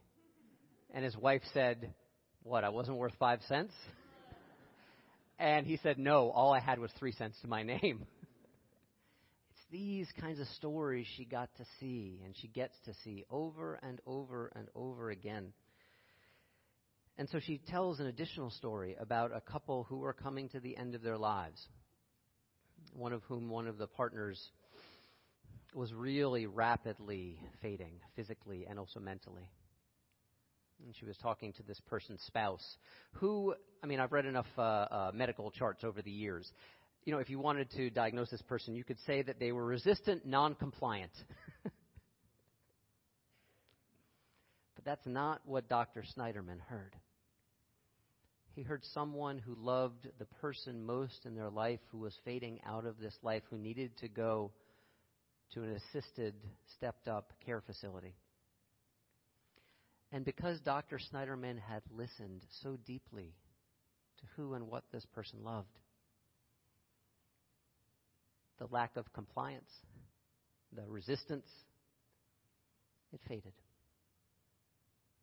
And 0.93 1.03
his 1.03 1.15
wife 1.15 1.41
said, 1.53 1.93
What, 2.43 2.63
I 2.63 2.69
wasn't 2.69 2.97
worth 2.97 3.13
five 3.19 3.39
cents? 3.47 3.73
And 5.39 5.65
he 5.65 5.77
said, 5.77 5.98
No, 5.98 6.29
all 6.31 6.53
I 6.53 6.60
had 6.60 6.79
was 6.79 6.91
three 7.00 7.13
cents 7.13 7.38
to 7.41 7.48
my 7.48 7.63
name. 7.63 7.79
it's 9.51 9.65
these 9.72 10.08
kinds 10.19 10.39
of 10.39 10.48
stories 10.58 11.08
she 11.15 11.24
got 11.24 11.50
to 11.58 11.63
see, 11.79 12.19
and 12.25 12.36
she 12.38 12.50
gets 12.50 12.75
to 12.86 12.93
see 13.05 13.24
over 13.31 13.79
and 13.81 14.01
over 14.05 14.51
and 14.53 14.67
over 14.75 15.10
again. 15.10 15.53
And 17.17 17.29
so 17.29 17.39
she 17.39 17.62
tells 17.69 18.00
an 18.00 18.08
additional 18.08 18.50
story 18.50 18.98
about 19.00 19.31
a 19.34 19.41
couple 19.41 19.86
who 19.86 20.03
are 20.03 20.13
coming 20.13 20.50
to 20.50 20.60
the 20.60 20.75
end 20.75 20.93
of 20.93 21.01
their 21.01 21.17
lives. 21.17 21.62
One 22.93 23.13
of 23.13 23.24
whom, 23.24 23.50
one 23.50 23.67
of 23.67 23.77
the 23.77 23.88
partners, 23.88 24.41
was 25.74 25.93
really 25.93 26.48
rapidly 26.48 27.39
fading, 27.62 27.93
physically 28.15 28.65
and 28.69 28.79
also 28.79 29.00
mentally. 29.00 29.50
And 30.86 30.95
she 30.98 31.05
was 31.05 31.17
talking 31.17 31.53
to 31.53 31.63
this 31.63 31.79
person's 31.88 32.21
spouse, 32.21 32.77
who, 33.13 33.53
I 33.83 33.88
mean, 33.88 34.00
I've 34.00 34.12
read 34.12 34.25
enough 34.25 34.48
uh, 34.57 34.62
uh, 34.62 35.12
medical 35.13 35.51
charts 35.51 35.83
over 35.83 36.01
the 36.01 36.12
years. 36.12 36.50
You 37.05 37.13
know, 37.13 37.19
if 37.19 37.29
you 37.29 37.39
wanted 37.39 37.69
to 37.71 37.89
diagnose 37.89 38.29
this 38.29 38.41
person, 38.41 38.75
you 38.75 38.83
could 38.83 39.00
say 39.05 39.21
that 39.21 39.39
they 39.39 39.51
were 39.51 39.65
resistant, 39.65 40.25
non 40.25 40.55
compliant. 40.55 41.12
but 41.63 41.74
that's 44.86 45.05
not 45.05 45.41
what 45.45 45.67
Dr. 45.67 46.03
Snyderman 46.17 46.59
heard. 46.67 46.95
He 48.55 48.63
heard 48.63 48.83
someone 48.93 49.38
who 49.38 49.55
loved 49.59 50.07
the 50.17 50.25
person 50.25 50.86
most 50.86 51.25
in 51.25 51.36
their 51.36 51.50
life, 51.50 51.79
who 51.91 52.00
was 52.00 52.13
fading 52.25 52.59
out 52.65 52.86
of 52.86 53.00
this 53.00 53.17
life, 53.21 53.43
who 53.50 53.57
needed 53.57 53.98
to 53.98 54.07
go 54.07 54.51
to 55.53 55.63
an 55.63 55.71
assisted, 55.71 56.36
stepped 56.75 57.07
up 57.07 57.33
care 57.45 57.62
facility. 57.62 58.15
And 60.11 60.25
because 60.25 60.59
Dr. 60.61 60.99
Snyderman 60.99 61.59
had 61.59 61.83
listened 61.95 62.41
so 62.63 62.77
deeply 62.85 63.35
to 64.19 64.25
who 64.35 64.53
and 64.53 64.67
what 64.67 64.83
this 64.91 65.05
person 65.13 65.43
loved, 65.43 65.67
the 68.57 68.67
lack 68.72 68.98
of 68.98 69.11
compliance, 69.13 69.69
the 70.75 70.83
resistance, 70.87 71.48
it 73.13 73.22
faded. 73.27 73.53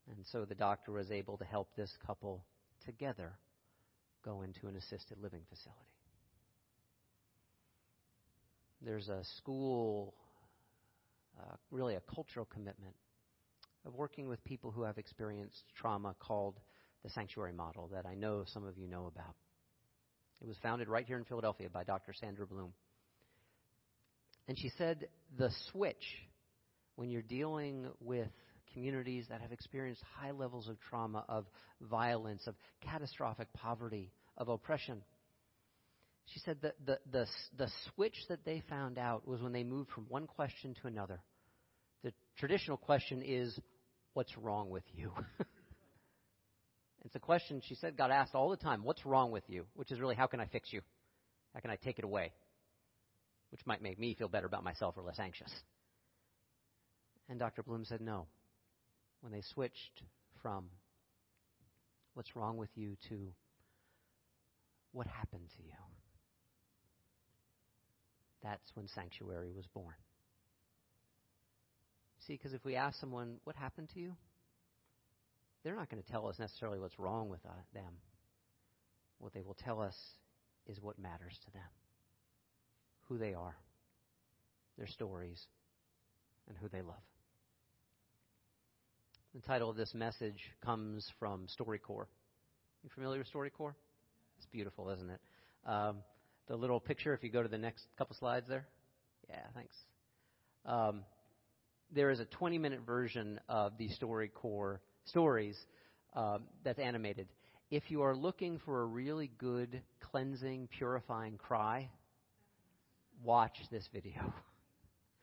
And 0.09 0.25
so 0.31 0.45
the 0.45 0.55
doctor 0.55 0.93
was 0.93 1.11
able 1.11 1.37
to 1.39 1.45
help 1.45 1.69
this 1.77 1.91
couple 2.07 2.45
together 2.85 3.33
go 4.25 4.43
into 4.43 4.69
an 4.69 4.77
assisted 4.77 5.19
living 5.21 5.43
facility. 5.49 5.81
There's 8.83 9.09
a 9.09 9.23
school, 9.39 10.15
uh, 11.39 11.57
really 11.71 11.97
a 11.97 12.01
cultural 12.15 12.47
commitment 12.47 12.95
of 13.87 13.95
working 13.95 14.29
with 14.29 14.43
people 14.45 14.71
who 14.71 14.83
have 14.83 14.99
experienced 14.99 15.63
trauma 15.77 16.15
called 16.19 16.59
the 17.05 17.11
Sanctuary 17.11 17.53
Model 17.53 17.89
that 17.93 18.05
I 18.05 18.15
know 18.15 18.45
some 18.53 18.67
of 18.67 18.77
you 18.77 18.89
know 18.89 19.07
about. 19.07 19.35
It 20.43 20.47
was 20.47 20.57
founded 20.63 20.89
right 20.89 21.07
here 21.07 21.17
in 21.17 21.25
Philadelphia 21.25 21.69
by 21.73 21.85
Dr. 21.85 22.13
Sandra 22.13 22.47
Bloom. 22.47 22.73
And 24.49 24.59
she 24.59 24.71
said 24.77 25.09
the 25.39 25.51
switch 25.71 26.05
when 26.97 27.11
you're 27.11 27.23
dealing 27.23 27.87
with 28.01 28.29
communities 28.73 29.27
that 29.31 29.41
have 29.41 29.53
experienced 29.53 30.03
high 30.21 30.33
levels 30.33 30.69
of 30.69 30.79
trauma, 30.81 31.25
of 31.29 31.47
violence, 31.81 32.47
of 32.47 32.55
catastrophic 32.83 33.49
poverty, 33.55 34.11
of 34.37 34.49
oppression. 34.49 35.03
She 36.27 36.41
said 36.41 36.59
that 36.63 36.75
the, 36.85 36.99
the, 37.11 37.27
the 37.57 37.71
switch 37.95 38.17
that 38.29 38.45
they 38.45 38.63
found 38.69 38.99
out 38.99 39.27
was 39.27 39.41
when 39.41 39.53
they 39.53 39.65
moved 39.65 39.91
from 39.91 40.07
one 40.09 40.27
question 40.27 40.75
to 40.83 40.89
another. 40.89 41.21
The 42.03 42.13
traditional 42.39 42.77
question 42.77 43.23
is, 43.25 43.59
What's 44.17 44.39
wrong 44.39 44.71
with 44.71 44.85
you? 44.95 45.13
it's 47.05 47.15
a 47.15 47.19
question 47.19 47.61
she 47.63 47.75
said 47.75 47.99
got 47.99 48.11
asked 48.11 48.35
all 48.35 48.49
the 48.49 48.57
time. 48.57 48.83
What's 48.83 49.05
wrong 49.05 49.31
with 49.31 49.43
you? 49.47 49.67
Which 49.75 49.93
is 49.93 50.01
really, 50.01 50.15
how 50.15 50.27
can 50.27 50.41
I 50.41 50.47
fix 50.47 50.73
you? 50.73 50.81
How 51.53 51.61
can 51.61 51.71
I 51.71 51.77
take 51.77 51.99
it 51.99 52.05
away? 52.07 52.33
Which 53.51 53.61
might 53.67 53.83
make 53.83 53.99
me 53.99 54.15
feel 54.15 54.29
better 54.29 54.47
about 54.47 54.65
myself 54.65 54.95
or 54.97 55.03
less 55.03 55.19
anxious. 55.19 55.53
And 57.29 57.39
Dr. 57.39 57.63
Bloom 57.63 57.85
said 57.85 58.01
no. 58.01 58.27
When 59.21 59.35
they 59.35 59.43
switched 59.53 60.03
from 60.41 60.65
what's 62.15 62.35
wrong 62.35 62.57
with 62.57 62.71
you 62.75 62.97
to 63.11 63.19
what 64.93 65.07
happened 65.07 65.51
to 65.59 65.63
you, 65.63 65.75
that's 68.43 68.71
when 68.73 68.89
sanctuary 68.89 69.53
was 69.55 69.67
born. 69.75 69.93
See, 72.27 72.35
because 72.35 72.55
if 72.55 72.65
we 72.65 72.75
ask 72.75 72.99
someone, 72.99 73.37
what 73.45 73.57
happened 73.57 73.89
to 73.95 74.01
you? 74.01 74.15
They're 75.63 75.77
not 75.77 75.91
going 75.91 76.03
to 76.03 76.11
tell 76.11 76.27
us 76.29 76.39
necessarily 76.39 76.79
what's 76.79 76.99
wrong 76.99 77.29
with 77.29 77.45
uh, 77.45 77.51
them. 77.73 77.93
What 79.19 79.33
they 79.33 79.43
will 79.43 79.57
tell 79.65 79.81
us 79.81 79.95
is 80.67 80.81
what 80.81 80.99
matters 80.99 81.39
to 81.45 81.51
them 81.53 81.63
who 83.09 83.19
they 83.19 83.35
are, 83.35 83.55
their 84.77 84.89
stories, 84.89 85.41
and 86.49 86.57
who 86.59 86.69
they 86.69 86.83
love. 86.83 86.97
The 89.35 89.43
title 89.43 89.71
of 89.71 89.77
this 89.77 89.95
message 89.95 90.41
comes 90.65 91.07
from 91.21 91.47
StoryCorps. 91.61 92.07
You 92.83 92.91
familiar 92.95 93.19
with 93.19 93.33
StoryCorps? 93.33 93.75
It's 94.39 94.47
beautiful, 94.51 94.91
isn't 94.91 95.09
it? 95.09 95.21
Um, 95.65 95.99
the 96.49 96.57
little 96.57 96.81
picture, 96.81 97.15
if 97.15 97.23
you 97.23 97.31
go 97.31 97.43
to 97.43 97.49
the 97.49 97.59
next 97.59 97.85
couple 97.97 98.17
slides 98.17 98.49
there. 98.49 98.67
Yeah, 99.29 99.43
thanks. 99.55 99.77
Um, 100.65 101.05
there 101.95 102.11
is 102.11 102.21
a 102.21 102.25
20 102.25 102.59
minute 102.59 102.81
version 102.87 103.41
of 103.49 103.73
the 103.79 103.89
StoryCorps 104.01 104.79
stories 105.07 105.57
uh, 106.15 106.39
that's 106.65 106.79
animated. 106.79 107.29
If 107.71 107.91
you 107.91 108.03
are 108.03 108.15
looking 108.15 108.61
for 108.65 108.83
a 108.83 108.85
really 108.85 109.31
good, 109.39 109.83
cleansing, 110.01 110.69
purifying 110.77 111.37
cry, 111.37 111.91
watch 113.25 113.57
this 113.71 113.89
video. 113.93 114.33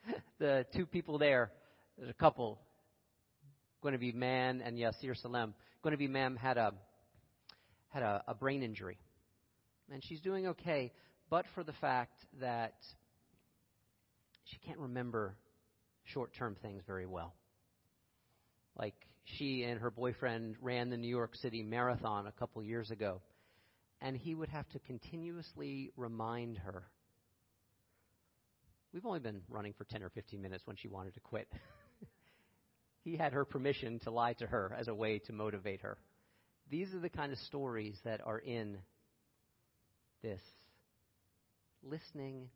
the 0.39 0.65
two 0.75 0.85
people 0.85 1.17
there, 1.17 1.51
there's 1.97 2.09
a 2.09 2.13
couple, 2.13 2.59
going 3.81 3.93
to 3.93 3.99
be 3.99 4.11
Man 4.11 4.61
and 4.61 4.77
Yasir 4.77 5.15
Salem. 5.21 5.53
Going 5.83 5.91
to 5.91 5.97
be 5.97 6.07
Mam 6.07 6.35
had 6.35 6.57
a 6.57 6.73
had 7.89 8.03
a, 8.03 8.23
a 8.27 8.33
brain 8.33 8.63
injury, 8.63 8.97
and 9.91 10.03
she's 10.03 10.19
doing 10.19 10.47
okay, 10.47 10.91
but 11.29 11.45
for 11.53 11.63
the 11.63 11.73
fact 11.73 12.25
that 12.41 12.73
she 14.45 14.57
can't 14.65 14.79
remember 14.79 15.35
short 16.05 16.33
term 16.33 16.55
things 16.61 16.83
very 16.85 17.05
well. 17.05 17.33
Like 18.77 18.95
she 19.25 19.63
and 19.63 19.79
her 19.79 19.91
boyfriend 19.91 20.55
ran 20.61 20.89
the 20.89 20.97
New 20.97 21.07
York 21.07 21.35
City 21.35 21.63
Marathon 21.63 22.27
a 22.27 22.31
couple 22.31 22.63
years 22.63 22.91
ago, 22.91 23.21
and 24.01 24.17
he 24.17 24.35
would 24.35 24.49
have 24.49 24.67
to 24.69 24.79
continuously 24.79 25.91
remind 25.95 26.57
her. 26.57 26.83
We've 28.93 29.05
only 29.05 29.19
been 29.19 29.41
running 29.49 29.73
for 29.73 29.85
10 29.85 30.03
or 30.03 30.09
15 30.09 30.41
minutes 30.41 30.63
when 30.65 30.75
she 30.75 30.87
wanted 30.87 31.15
to 31.15 31.19
quit. 31.19 31.47
he 33.03 33.17
had 33.17 33.33
her 33.33 33.43
permission 33.43 33.99
to 33.99 34.11
lie 34.11 34.33
to 34.33 34.45
her 34.45 34.75
as 34.77 34.87
a 34.87 34.93
way 34.93 35.19
to 35.19 35.33
motivate 35.33 35.81
her. 35.81 35.97
These 36.69 36.93
are 36.93 36.99
the 36.99 37.09
kind 37.09 37.31
of 37.31 37.39
stories 37.39 37.97
that 38.03 38.21
are 38.25 38.39
in 38.39 38.77
this. 40.21 40.41
Listening 41.81 42.49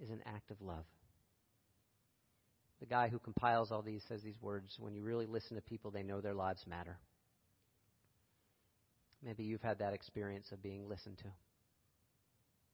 is 0.00 0.10
an 0.10 0.20
act 0.26 0.50
of 0.50 0.60
love. 0.60 0.84
The 2.80 2.86
guy 2.86 3.08
who 3.08 3.18
compiles 3.18 3.70
all 3.70 3.82
these 3.82 4.02
says 4.08 4.22
these 4.22 4.40
words 4.40 4.76
When 4.78 4.94
you 4.94 5.02
really 5.02 5.26
listen 5.26 5.56
to 5.56 5.62
people, 5.62 5.90
they 5.90 6.02
know 6.02 6.20
their 6.20 6.34
lives 6.34 6.66
matter. 6.66 6.98
Maybe 9.22 9.44
you've 9.44 9.62
had 9.62 9.78
that 9.80 9.92
experience 9.92 10.50
of 10.50 10.62
being 10.62 10.88
listened 10.88 11.18
to, 11.18 11.26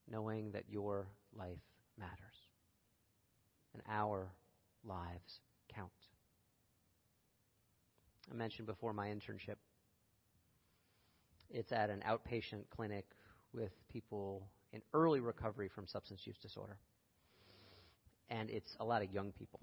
knowing 0.08 0.52
that 0.52 0.64
your 0.70 1.08
life 1.36 1.58
matters 1.98 2.46
and 3.74 3.82
our 3.88 4.30
lives 4.84 5.40
count. 5.74 5.90
I 8.30 8.34
mentioned 8.34 8.66
before 8.66 8.92
my 8.92 9.08
internship. 9.08 9.56
It's 11.50 11.72
at 11.72 11.90
an 11.90 12.02
outpatient 12.08 12.64
clinic 12.70 13.06
with 13.52 13.72
people 13.92 14.46
in 14.72 14.82
early 14.94 15.20
recovery 15.20 15.68
from 15.68 15.86
substance 15.86 16.20
use 16.24 16.38
disorder. 16.38 16.76
And 18.28 18.50
it's 18.50 18.76
a 18.80 18.84
lot 18.84 19.02
of 19.02 19.12
young 19.12 19.32
people. 19.32 19.60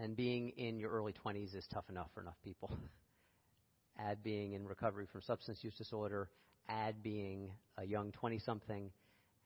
And 0.00 0.16
being 0.16 0.50
in 0.50 0.78
your 0.78 0.90
early 0.90 1.12
20s 1.12 1.56
is 1.56 1.66
tough 1.72 1.88
enough 1.88 2.08
for 2.14 2.20
enough 2.20 2.36
people. 2.44 2.70
add 3.98 4.22
being 4.22 4.52
in 4.52 4.66
recovery 4.66 5.06
from 5.10 5.22
substance 5.22 5.58
use 5.62 5.74
disorder, 5.74 6.30
add 6.68 7.02
being 7.02 7.50
a 7.76 7.84
young 7.84 8.12
20 8.12 8.38
something, 8.38 8.90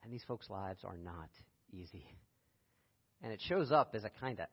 and 0.03 0.13
these 0.13 0.25
folks' 0.25 0.51
lives 0.51 0.81
are 0.85 0.97
not 0.97 1.31
easy. 1.73 2.07
And 3.23 3.33
it 3.33 3.41
shows 3.49 3.73
up 3.73 3.95
as 3.95 4.05
a 4.05 4.11
kind 4.21 4.41
of 4.41 4.47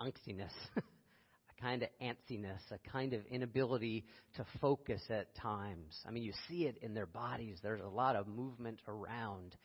angstiness, 0.00 0.52
a 0.76 1.62
kind 1.62 1.82
of 1.82 1.88
antsiness, 2.00 2.60
a 2.70 2.78
kind 2.90 3.12
of 3.12 3.20
inability 3.26 4.06
to 4.36 4.46
focus 4.60 5.02
at 5.10 5.34
times. 5.34 5.94
I 6.06 6.10
mean, 6.10 6.22
you 6.22 6.32
see 6.48 6.64
it 6.64 6.78
in 6.80 6.94
their 6.94 7.06
bodies. 7.06 7.58
There's 7.62 7.82
a 7.82 7.88
lot 7.88 8.16
of 8.16 8.28
movement 8.28 8.80
around 8.86 9.56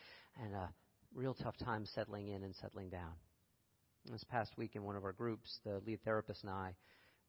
and 0.44 0.54
a 0.56 0.70
real 1.14 1.36
tough 1.36 1.56
time 1.58 1.86
settling 1.94 2.30
in 2.30 2.44
and 2.44 2.56
settling 2.56 2.90
down. 2.90 3.14
This 4.12 4.24
past 4.26 4.58
week 4.58 4.76
in 4.76 4.84
one 4.84 4.96
of 4.98 5.06
our 5.06 5.14
groups, 5.14 5.60
the 5.66 5.82
lead 5.86 6.04
therapist 6.04 6.44
and 6.44 6.52
I, 6.52 6.76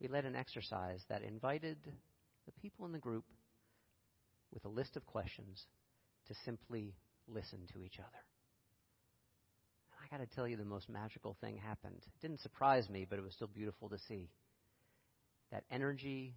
we 0.00 0.08
led 0.08 0.24
an 0.24 0.34
exercise 0.34 1.00
that 1.08 1.22
invited 1.22 1.78
the 2.46 2.52
people 2.60 2.84
in 2.84 2.92
the 2.92 2.98
group 2.98 3.24
with 4.52 4.64
a 4.64 4.68
list 4.68 4.96
of 4.96 5.06
questions 5.06 5.64
to 6.26 6.34
simply 6.44 6.94
listen 7.28 7.60
to 7.72 7.82
each 7.84 7.98
other. 7.98 8.08
And 9.92 10.00
I 10.02 10.16
got 10.16 10.28
to 10.28 10.34
tell 10.34 10.48
you, 10.48 10.56
the 10.56 10.64
most 10.64 10.88
magical 10.88 11.37
thing 11.40 11.56
happened. 11.56 12.02
It 12.04 12.20
didn't 12.20 12.40
surprise 12.40 12.88
me, 12.90 13.06
but 13.08 13.18
it 13.18 13.22
was 13.22 13.34
still 13.34 13.48
beautiful 13.48 13.88
to 13.88 13.98
see. 14.08 14.28
That 15.52 15.64
energy 15.70 16.34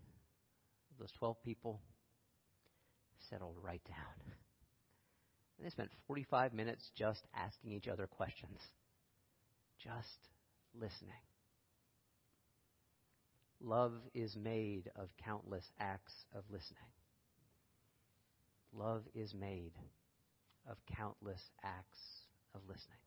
of 0.92 1.00
those 1.00 1.12
12 1.18 1.42
people 1.44 1.82
settled 3.30 3.56
right 3.62 3.82
down. 3.88 4.34
And 5.58 5.66
they 5.66 5.72
spent 5.72 5.90
45 6.06 6.54
minutes 6.54 6.84
just 6.96 7.22
asking 7.36 7.72
each 7.72 7.88
other 7.88 8.06
questions, 8.06 8.60
just 9.84 10.30
listening. 10.74 11.12
Love 13.62 13.94
is 14.14 14.36
made 14.36 14.90
of 14.96 15.10
countless 15.24 15.66
acts 15.80 16.14
of 16.36 16.44
listening. 16.52 16.78
Love 18.74 19.04
is 19.16 19.34
made 19.34 19.72
of 20.70 20.78
countless 20.96 21.42
acts 21.64 22.00
of 22.54 22.62
listening. 22.68 22.98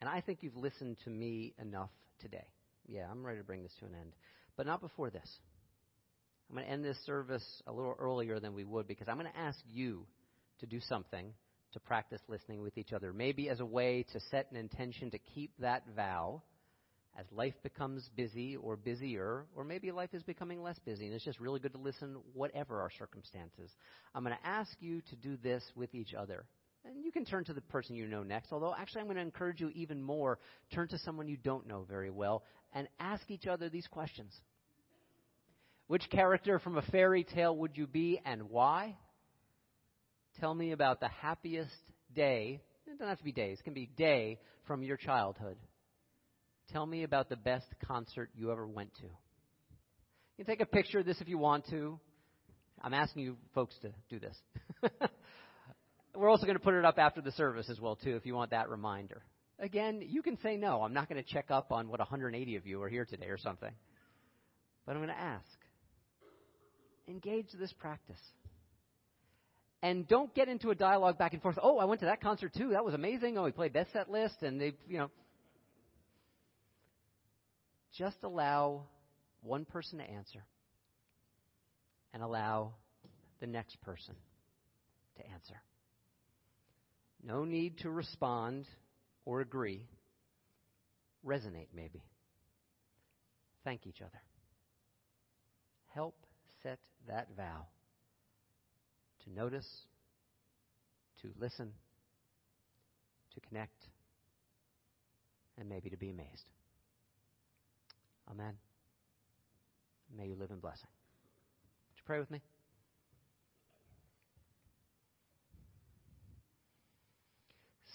And 0.00 0.08
I 0.08 0.20
think 0.20 0.38
you've 0.42 0.56
listened 0.56 0.96
to 1.04 1.10
me 1.10 1.54
enough 1.60 1.90
today. 2.20 2.46
Yeah, 2.88 3.06
I'm 3.10 3.24
ready 3.24 3.38
to 3.38 3.44
bring 3.44 3.62
this 3.62 3.74
to 3.80 3.86
an 3.86 3.94
end. 4.00 4.12
But 4.56 4.66
not 4.66 4.80
before 4.80 5.10
this. 5.10 5.28
I'm 6.48 6.56
going 6.56 6.66
to 6.66 6.72
end 6.72 6.84
this 6.84 6.98
service 7.06 7.62
a 7.66 7.72
little 7.72 7.94
earlier 7.98 8.40
than 8.40 8.54
we 8.54 8.64
would 8.64 8.86
because 8.86 9.08
I'm 9.08 9.18
going 9.18 9.30
to 9.30 9.38
ask 9.38 9.58
you 9.70 10.06
to 10.60 10.66
do 10.66 10.80
something 10.80 11.32
to 11.72 11.80
practice 11.80 12.20
listening 12.28 12.62
with 12.62 12.78
each 12.78 12.92
other. 12.92 13.12
Maybe 13.12 13.48
as 13.48 13.60
a 13.60 13.66
way 13.66 14.04
to 14.12 14.20
set 14.30 14.50
an 14.50 14.56
intention 14.56 15.10
to 15.10 15.18
keep 15.18 15.52
that 15.58 15.84
vow 15.94 16.42
as 17.18 17.26
life 17.30 17.54
becomes 17.62 18.08
busy 18.16 18.56
or 18.56 18.76
busier, 18.76 19.44
or 19.54 19.64
maybe 19.64 19.92
life 19.92 20.14
is 20.14 20.22
becoming 20.22 20.62
less 20.62 20.78
busy 20.78 21.06
and 21.06 21.14
it's 21.14 21.24
just 21.24 21.40
really 21.40 21.60
good 21.60 21.72
to 21.72 21.78
listen, 21.78 22.16
whatever 22.32 22.80
our 22.80 22.90
circumstances. 22.98 23.70
I'm 24.14 24.24
going 24.24 24.36
to 24.36 24.46
ask 24.46 24.70
you 24.80 25.02
to 25.10 25.16
do 25.16 25.36
this 25.36 25.62
with 25.76 25.94
each 25.94 26.14
other. 26.14 26.44
And 26.84 27.04
you 27.04 27.12
can 27.12 27.24
turn 27.24 27.44
to 27.44 27.52
the 27.52 27.60
person 27.60 27.94
you 27.94 28.06
know 28.06 28.22
next, 28.22 28.52
although 28.52 28.74
actually 28.76 29.02
I'm 29.02 29.06
going 29.06 29.16
to 29.16 29.22
encourage 29.22 29.60
you 29.60 29.70
even 29.74 30.02
more 30.02 30.38
turn 30.72 30.88
to 30.88 30.98
someone 30.98 31.28
you 31.28 31.36
don't 31.36 31.66
know 31.66 31.84
very 31.88 32.10
well 32.10 32.42
and 32.72 32.88
ask 32.98 33.30
each 33.30 33.46
other 33.46 33.68
these 33.68 33.86
questions. 33.86 34.32
Which 35.86 36.08
character 36.10 36.58
from 36.58 36.78
a 36.78 36.82
fairy 36.82 37.24
tale 37.24 37.56
would 37.58 37.76
you 37.76 37.86
be 37.86 38.20
and 38.24 38.48
why? 38.50 38.96
Tell 40.42 40.54
me 40.56 40.72
about 40.72 40.98
the 40.98 41.06
happiest 41.06 41.70
day. 42.16 42.60
It 42.84 42.90
doesn't 42.90 43.06
have 43.06 43.18
to 43.18 43.24
be 43.24 43.30
days, 43.30 43.60
it 43.60 43.62
can 43.62 43.74
be 43.74 43.86
day 43.96 44.40
from 44.66 44.82
your 44.82 44.96
childhood. 44.96 45.56
Tell 46.72 46.84
me 46.84 47.04
about 47.04 47.28
the 47.28 47.36
best 47.36 47.66
concert 47.86 48.28
you 48.34 48.50
ever 48.50 48.66
went 48.66 48.92
to. 48.96 49.04
You 49.04 50.44
can 50.44 50.46
take 50.46 50.60
a 50.60 50.66
picture 50.66 50.98
of 50.98 51.06
this 51.06 51.20
if 51.20 51.28
you 51.28 51.38
want 51.38 51.68
to. 51.70 52.00
I'm 52.82 52.92
asking 52.92 53.22
you 53.22 53.36
folks 53.54 53.76
to 53.82 53.92
do 54.10 54.18
this. 54.18 54.36
We're 56.16 56.28
also 56.28 56.44
going 56.44 56.58
to 56.58 56.62
put 56.64 56.74
it 56.74 56.84
up 56.84 56.98
after 56.98 57.20
the 57.20 57.30
service 57.30 57.70
as 57.70 57.78
well 57.78 57.94
too 57.94 58.16
if 58.16 58.26
you 58.26 58.34
want 58.34 58.50
that 58.50 58.68
reminder. 58.68 59.22
Again, 59.60 60.02
you 60.04 60.22
can 60.22 60.36
say 60.42 60.56
no. 60.56 60.82
I'm 60.82 60.92
not 60.92 61.08
going 61.08 61.22
to 61.22 61.32
check 61.32 61.52
up 61.52 61.70
on 61.70 61.88
what 61.88 62.00
180 62.00 62.56
of 62.56 62.66
you 62.66 62.82
are 62.82 62.88
here 62.88 63.04
today 63.04 63.26
or 63.26 63.38
something. 63.38 63.72
But 64.86 64.96
I'm 64.96 64.98
going 64.98 65.14
to 65.14 65.20
ask. 65.20 65.46
Engage 67.06 67.46
this 67.56 67.72
practice. 67.74 68.18
And 69.82 70.06
don't 70.06 70.32
get 70.32 70.48
into 70.48 70.70
a 70.70 70.76
dialogue 70.76 71.18
back 71.18 71.32
and 71.32 71.42
forth. 71.42 71.58
Oh, 71.60 71.78
I 71.78 71.86
went 71.86 72.00
to 72.00 72.06
that 72.06 72.20
concert 72.20 72.54
too. 72.54 72.70
That 72.70 72.84
was 72.84 72.94
amazing. 72.94 73.36
Oh, 73.36 73.44
we 73.44 73.50
played 73.50 73.74
that 73.74 73.88
set 73.92 74.08
list 74.08 74.42
and 74.42 74.60
they, 74.60 74.74
you 74.88 74.98
know, 74.98 75.10
just 77.98 78.16
allow 78.22 78.84
one 79.42 79.64
person 79.64 79.98
to 79.98 80.04
answer 80.04 80.44
and 82.14 82.22
allow 82.22 82.74
the 83.40 83.46
next 83.46 83.80
person 83.82 84.14
to 85.16 85.26
answer. 85.32 85.60
No 87.24 87.44
need 87.44 87.78
to 87.78 87.90
respond 87.90 88.66
or 89.24 89.40
agree. 89.40 89.82
Resonate, 91.26 91.68
maybe. 91.74 92.02
Thank 93.64 93.86
each 93.86 94.00
other. 94.00 94.20
Help 95.94 96.14
set 96.62 96.78
that 97.08 97.28
vow 97.36 97.66
to 99.24 99.32
notice, 99.32 99.68
to 101.22 101.28
listen, 101.38 101.72
to 103.34 103.40
connect, 103.48 103.86
and 105.58 105.68
maybe 105.68 105.90
to 105.90 105.96
be 105.96 106.10
amazed. 106.10 106.44
Amen. 108.30 108.54
May 110.16 110.26
you 110.26 110.36
live 110.36 110.50
in 110.50 110.58
blessing. 110.58 110.88
Would 111.90 111.96
you 111.96 112.02
pray 112.06 112.18
with 112.18 112.30
me? 112.30 112.40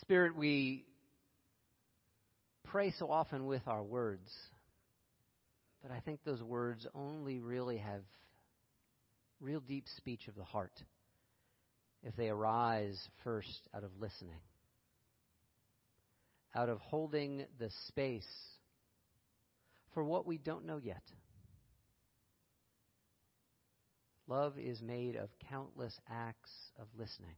Spirit, 0.01 0.35
we 0.35 0.85
pray 2.63 2.93
so 2.97 3.11
often 3.11 3.45
with 3.45 3.61
our 3.67 3.83
words, 3.83 4.29
but 5.81 5.91
I 5.91 5.99
think 5.99 6.21
those 6.23 6.41
words 6.41 6.87
only 6.95 7.39
really 7.39 7.77
have 7.77 8.01
real 9.41 9.59
deep 9.59 9.85
speech 9.97 10.27
of 10.27 10.35
the 10.35 10.43
heart 10.43 10.71
if 12.03 12.15
they 12.15 12.29
arise 12.29 12.97
first 13.23 13.67
out 13.75 13.83
of 13.83 13.91
listening, 13.99 14.39
out 16.55 16.69
of 16.69 16.79
holding 16.79 17.45
the 17.59 17.69
space 17.87 18.27
for 19.93 20.03
what 20.03 20.27
we 20.27 20.37
don't 20.37 20.65
know 20.65 20.79
yet. 20.81 21.03
Love 24.27 24.53
is 24.57 24.81
made 24.81 25.15
of 25.15 25.29
countless 25.49 25.97
acts 26.09 26.51
of 26.79 26.87
listening. 26.97 27.35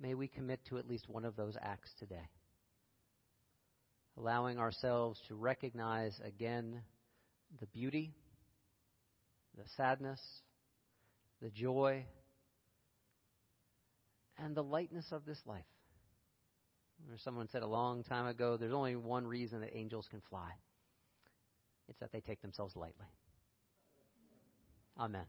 May 0.00 0.14
we 0.14 0.28
commit 0.28 0.60
to 0.68 0.78
at 0.78 0.88
least 0.88 1.08
one 1.08 1.24
of 1.24 1.36
those 1.36 1.56
acts 1.60 1.90
today, 1.98 2.28
allowing 4.16 4.58
ourselves 4.58 5.20
to 5.28 5.34
recognize 5.34 6.18
again 6.24 6.80
the 7.60 7.66
beauty, 7.66 8.12
the 9.56 9.64
sadness, 9.76 10.20
the 11.44 11.50
joy, 11.50 12.02
and 14.38 14.56
the 14.56 14.64
lightness 14.64 15.12
of 15.12 15.26
this 15.26 15.38
life. 15.44 15.62
Someone 17.18 17.48
said 17.48 17.62
a 17.62 17.66
long 17.66 18.02
time 18.02 18.26
ago, 18.26 18.56
there's 18.56 18.72
only 18.72 18.96
one 18.96 19.26
reason 19.26 19.60
that 19.60 19.76
angels 19.76 20.08
can 20.10 20.22
fly. 20.30 20.50
It's 21.86 22.00
that 22.00 22.12
they 22.12 22.20
take 22.20 22.40
themselves 22.40 22.74
lightly. 22.76 23.06
Amen. 24.98 25.26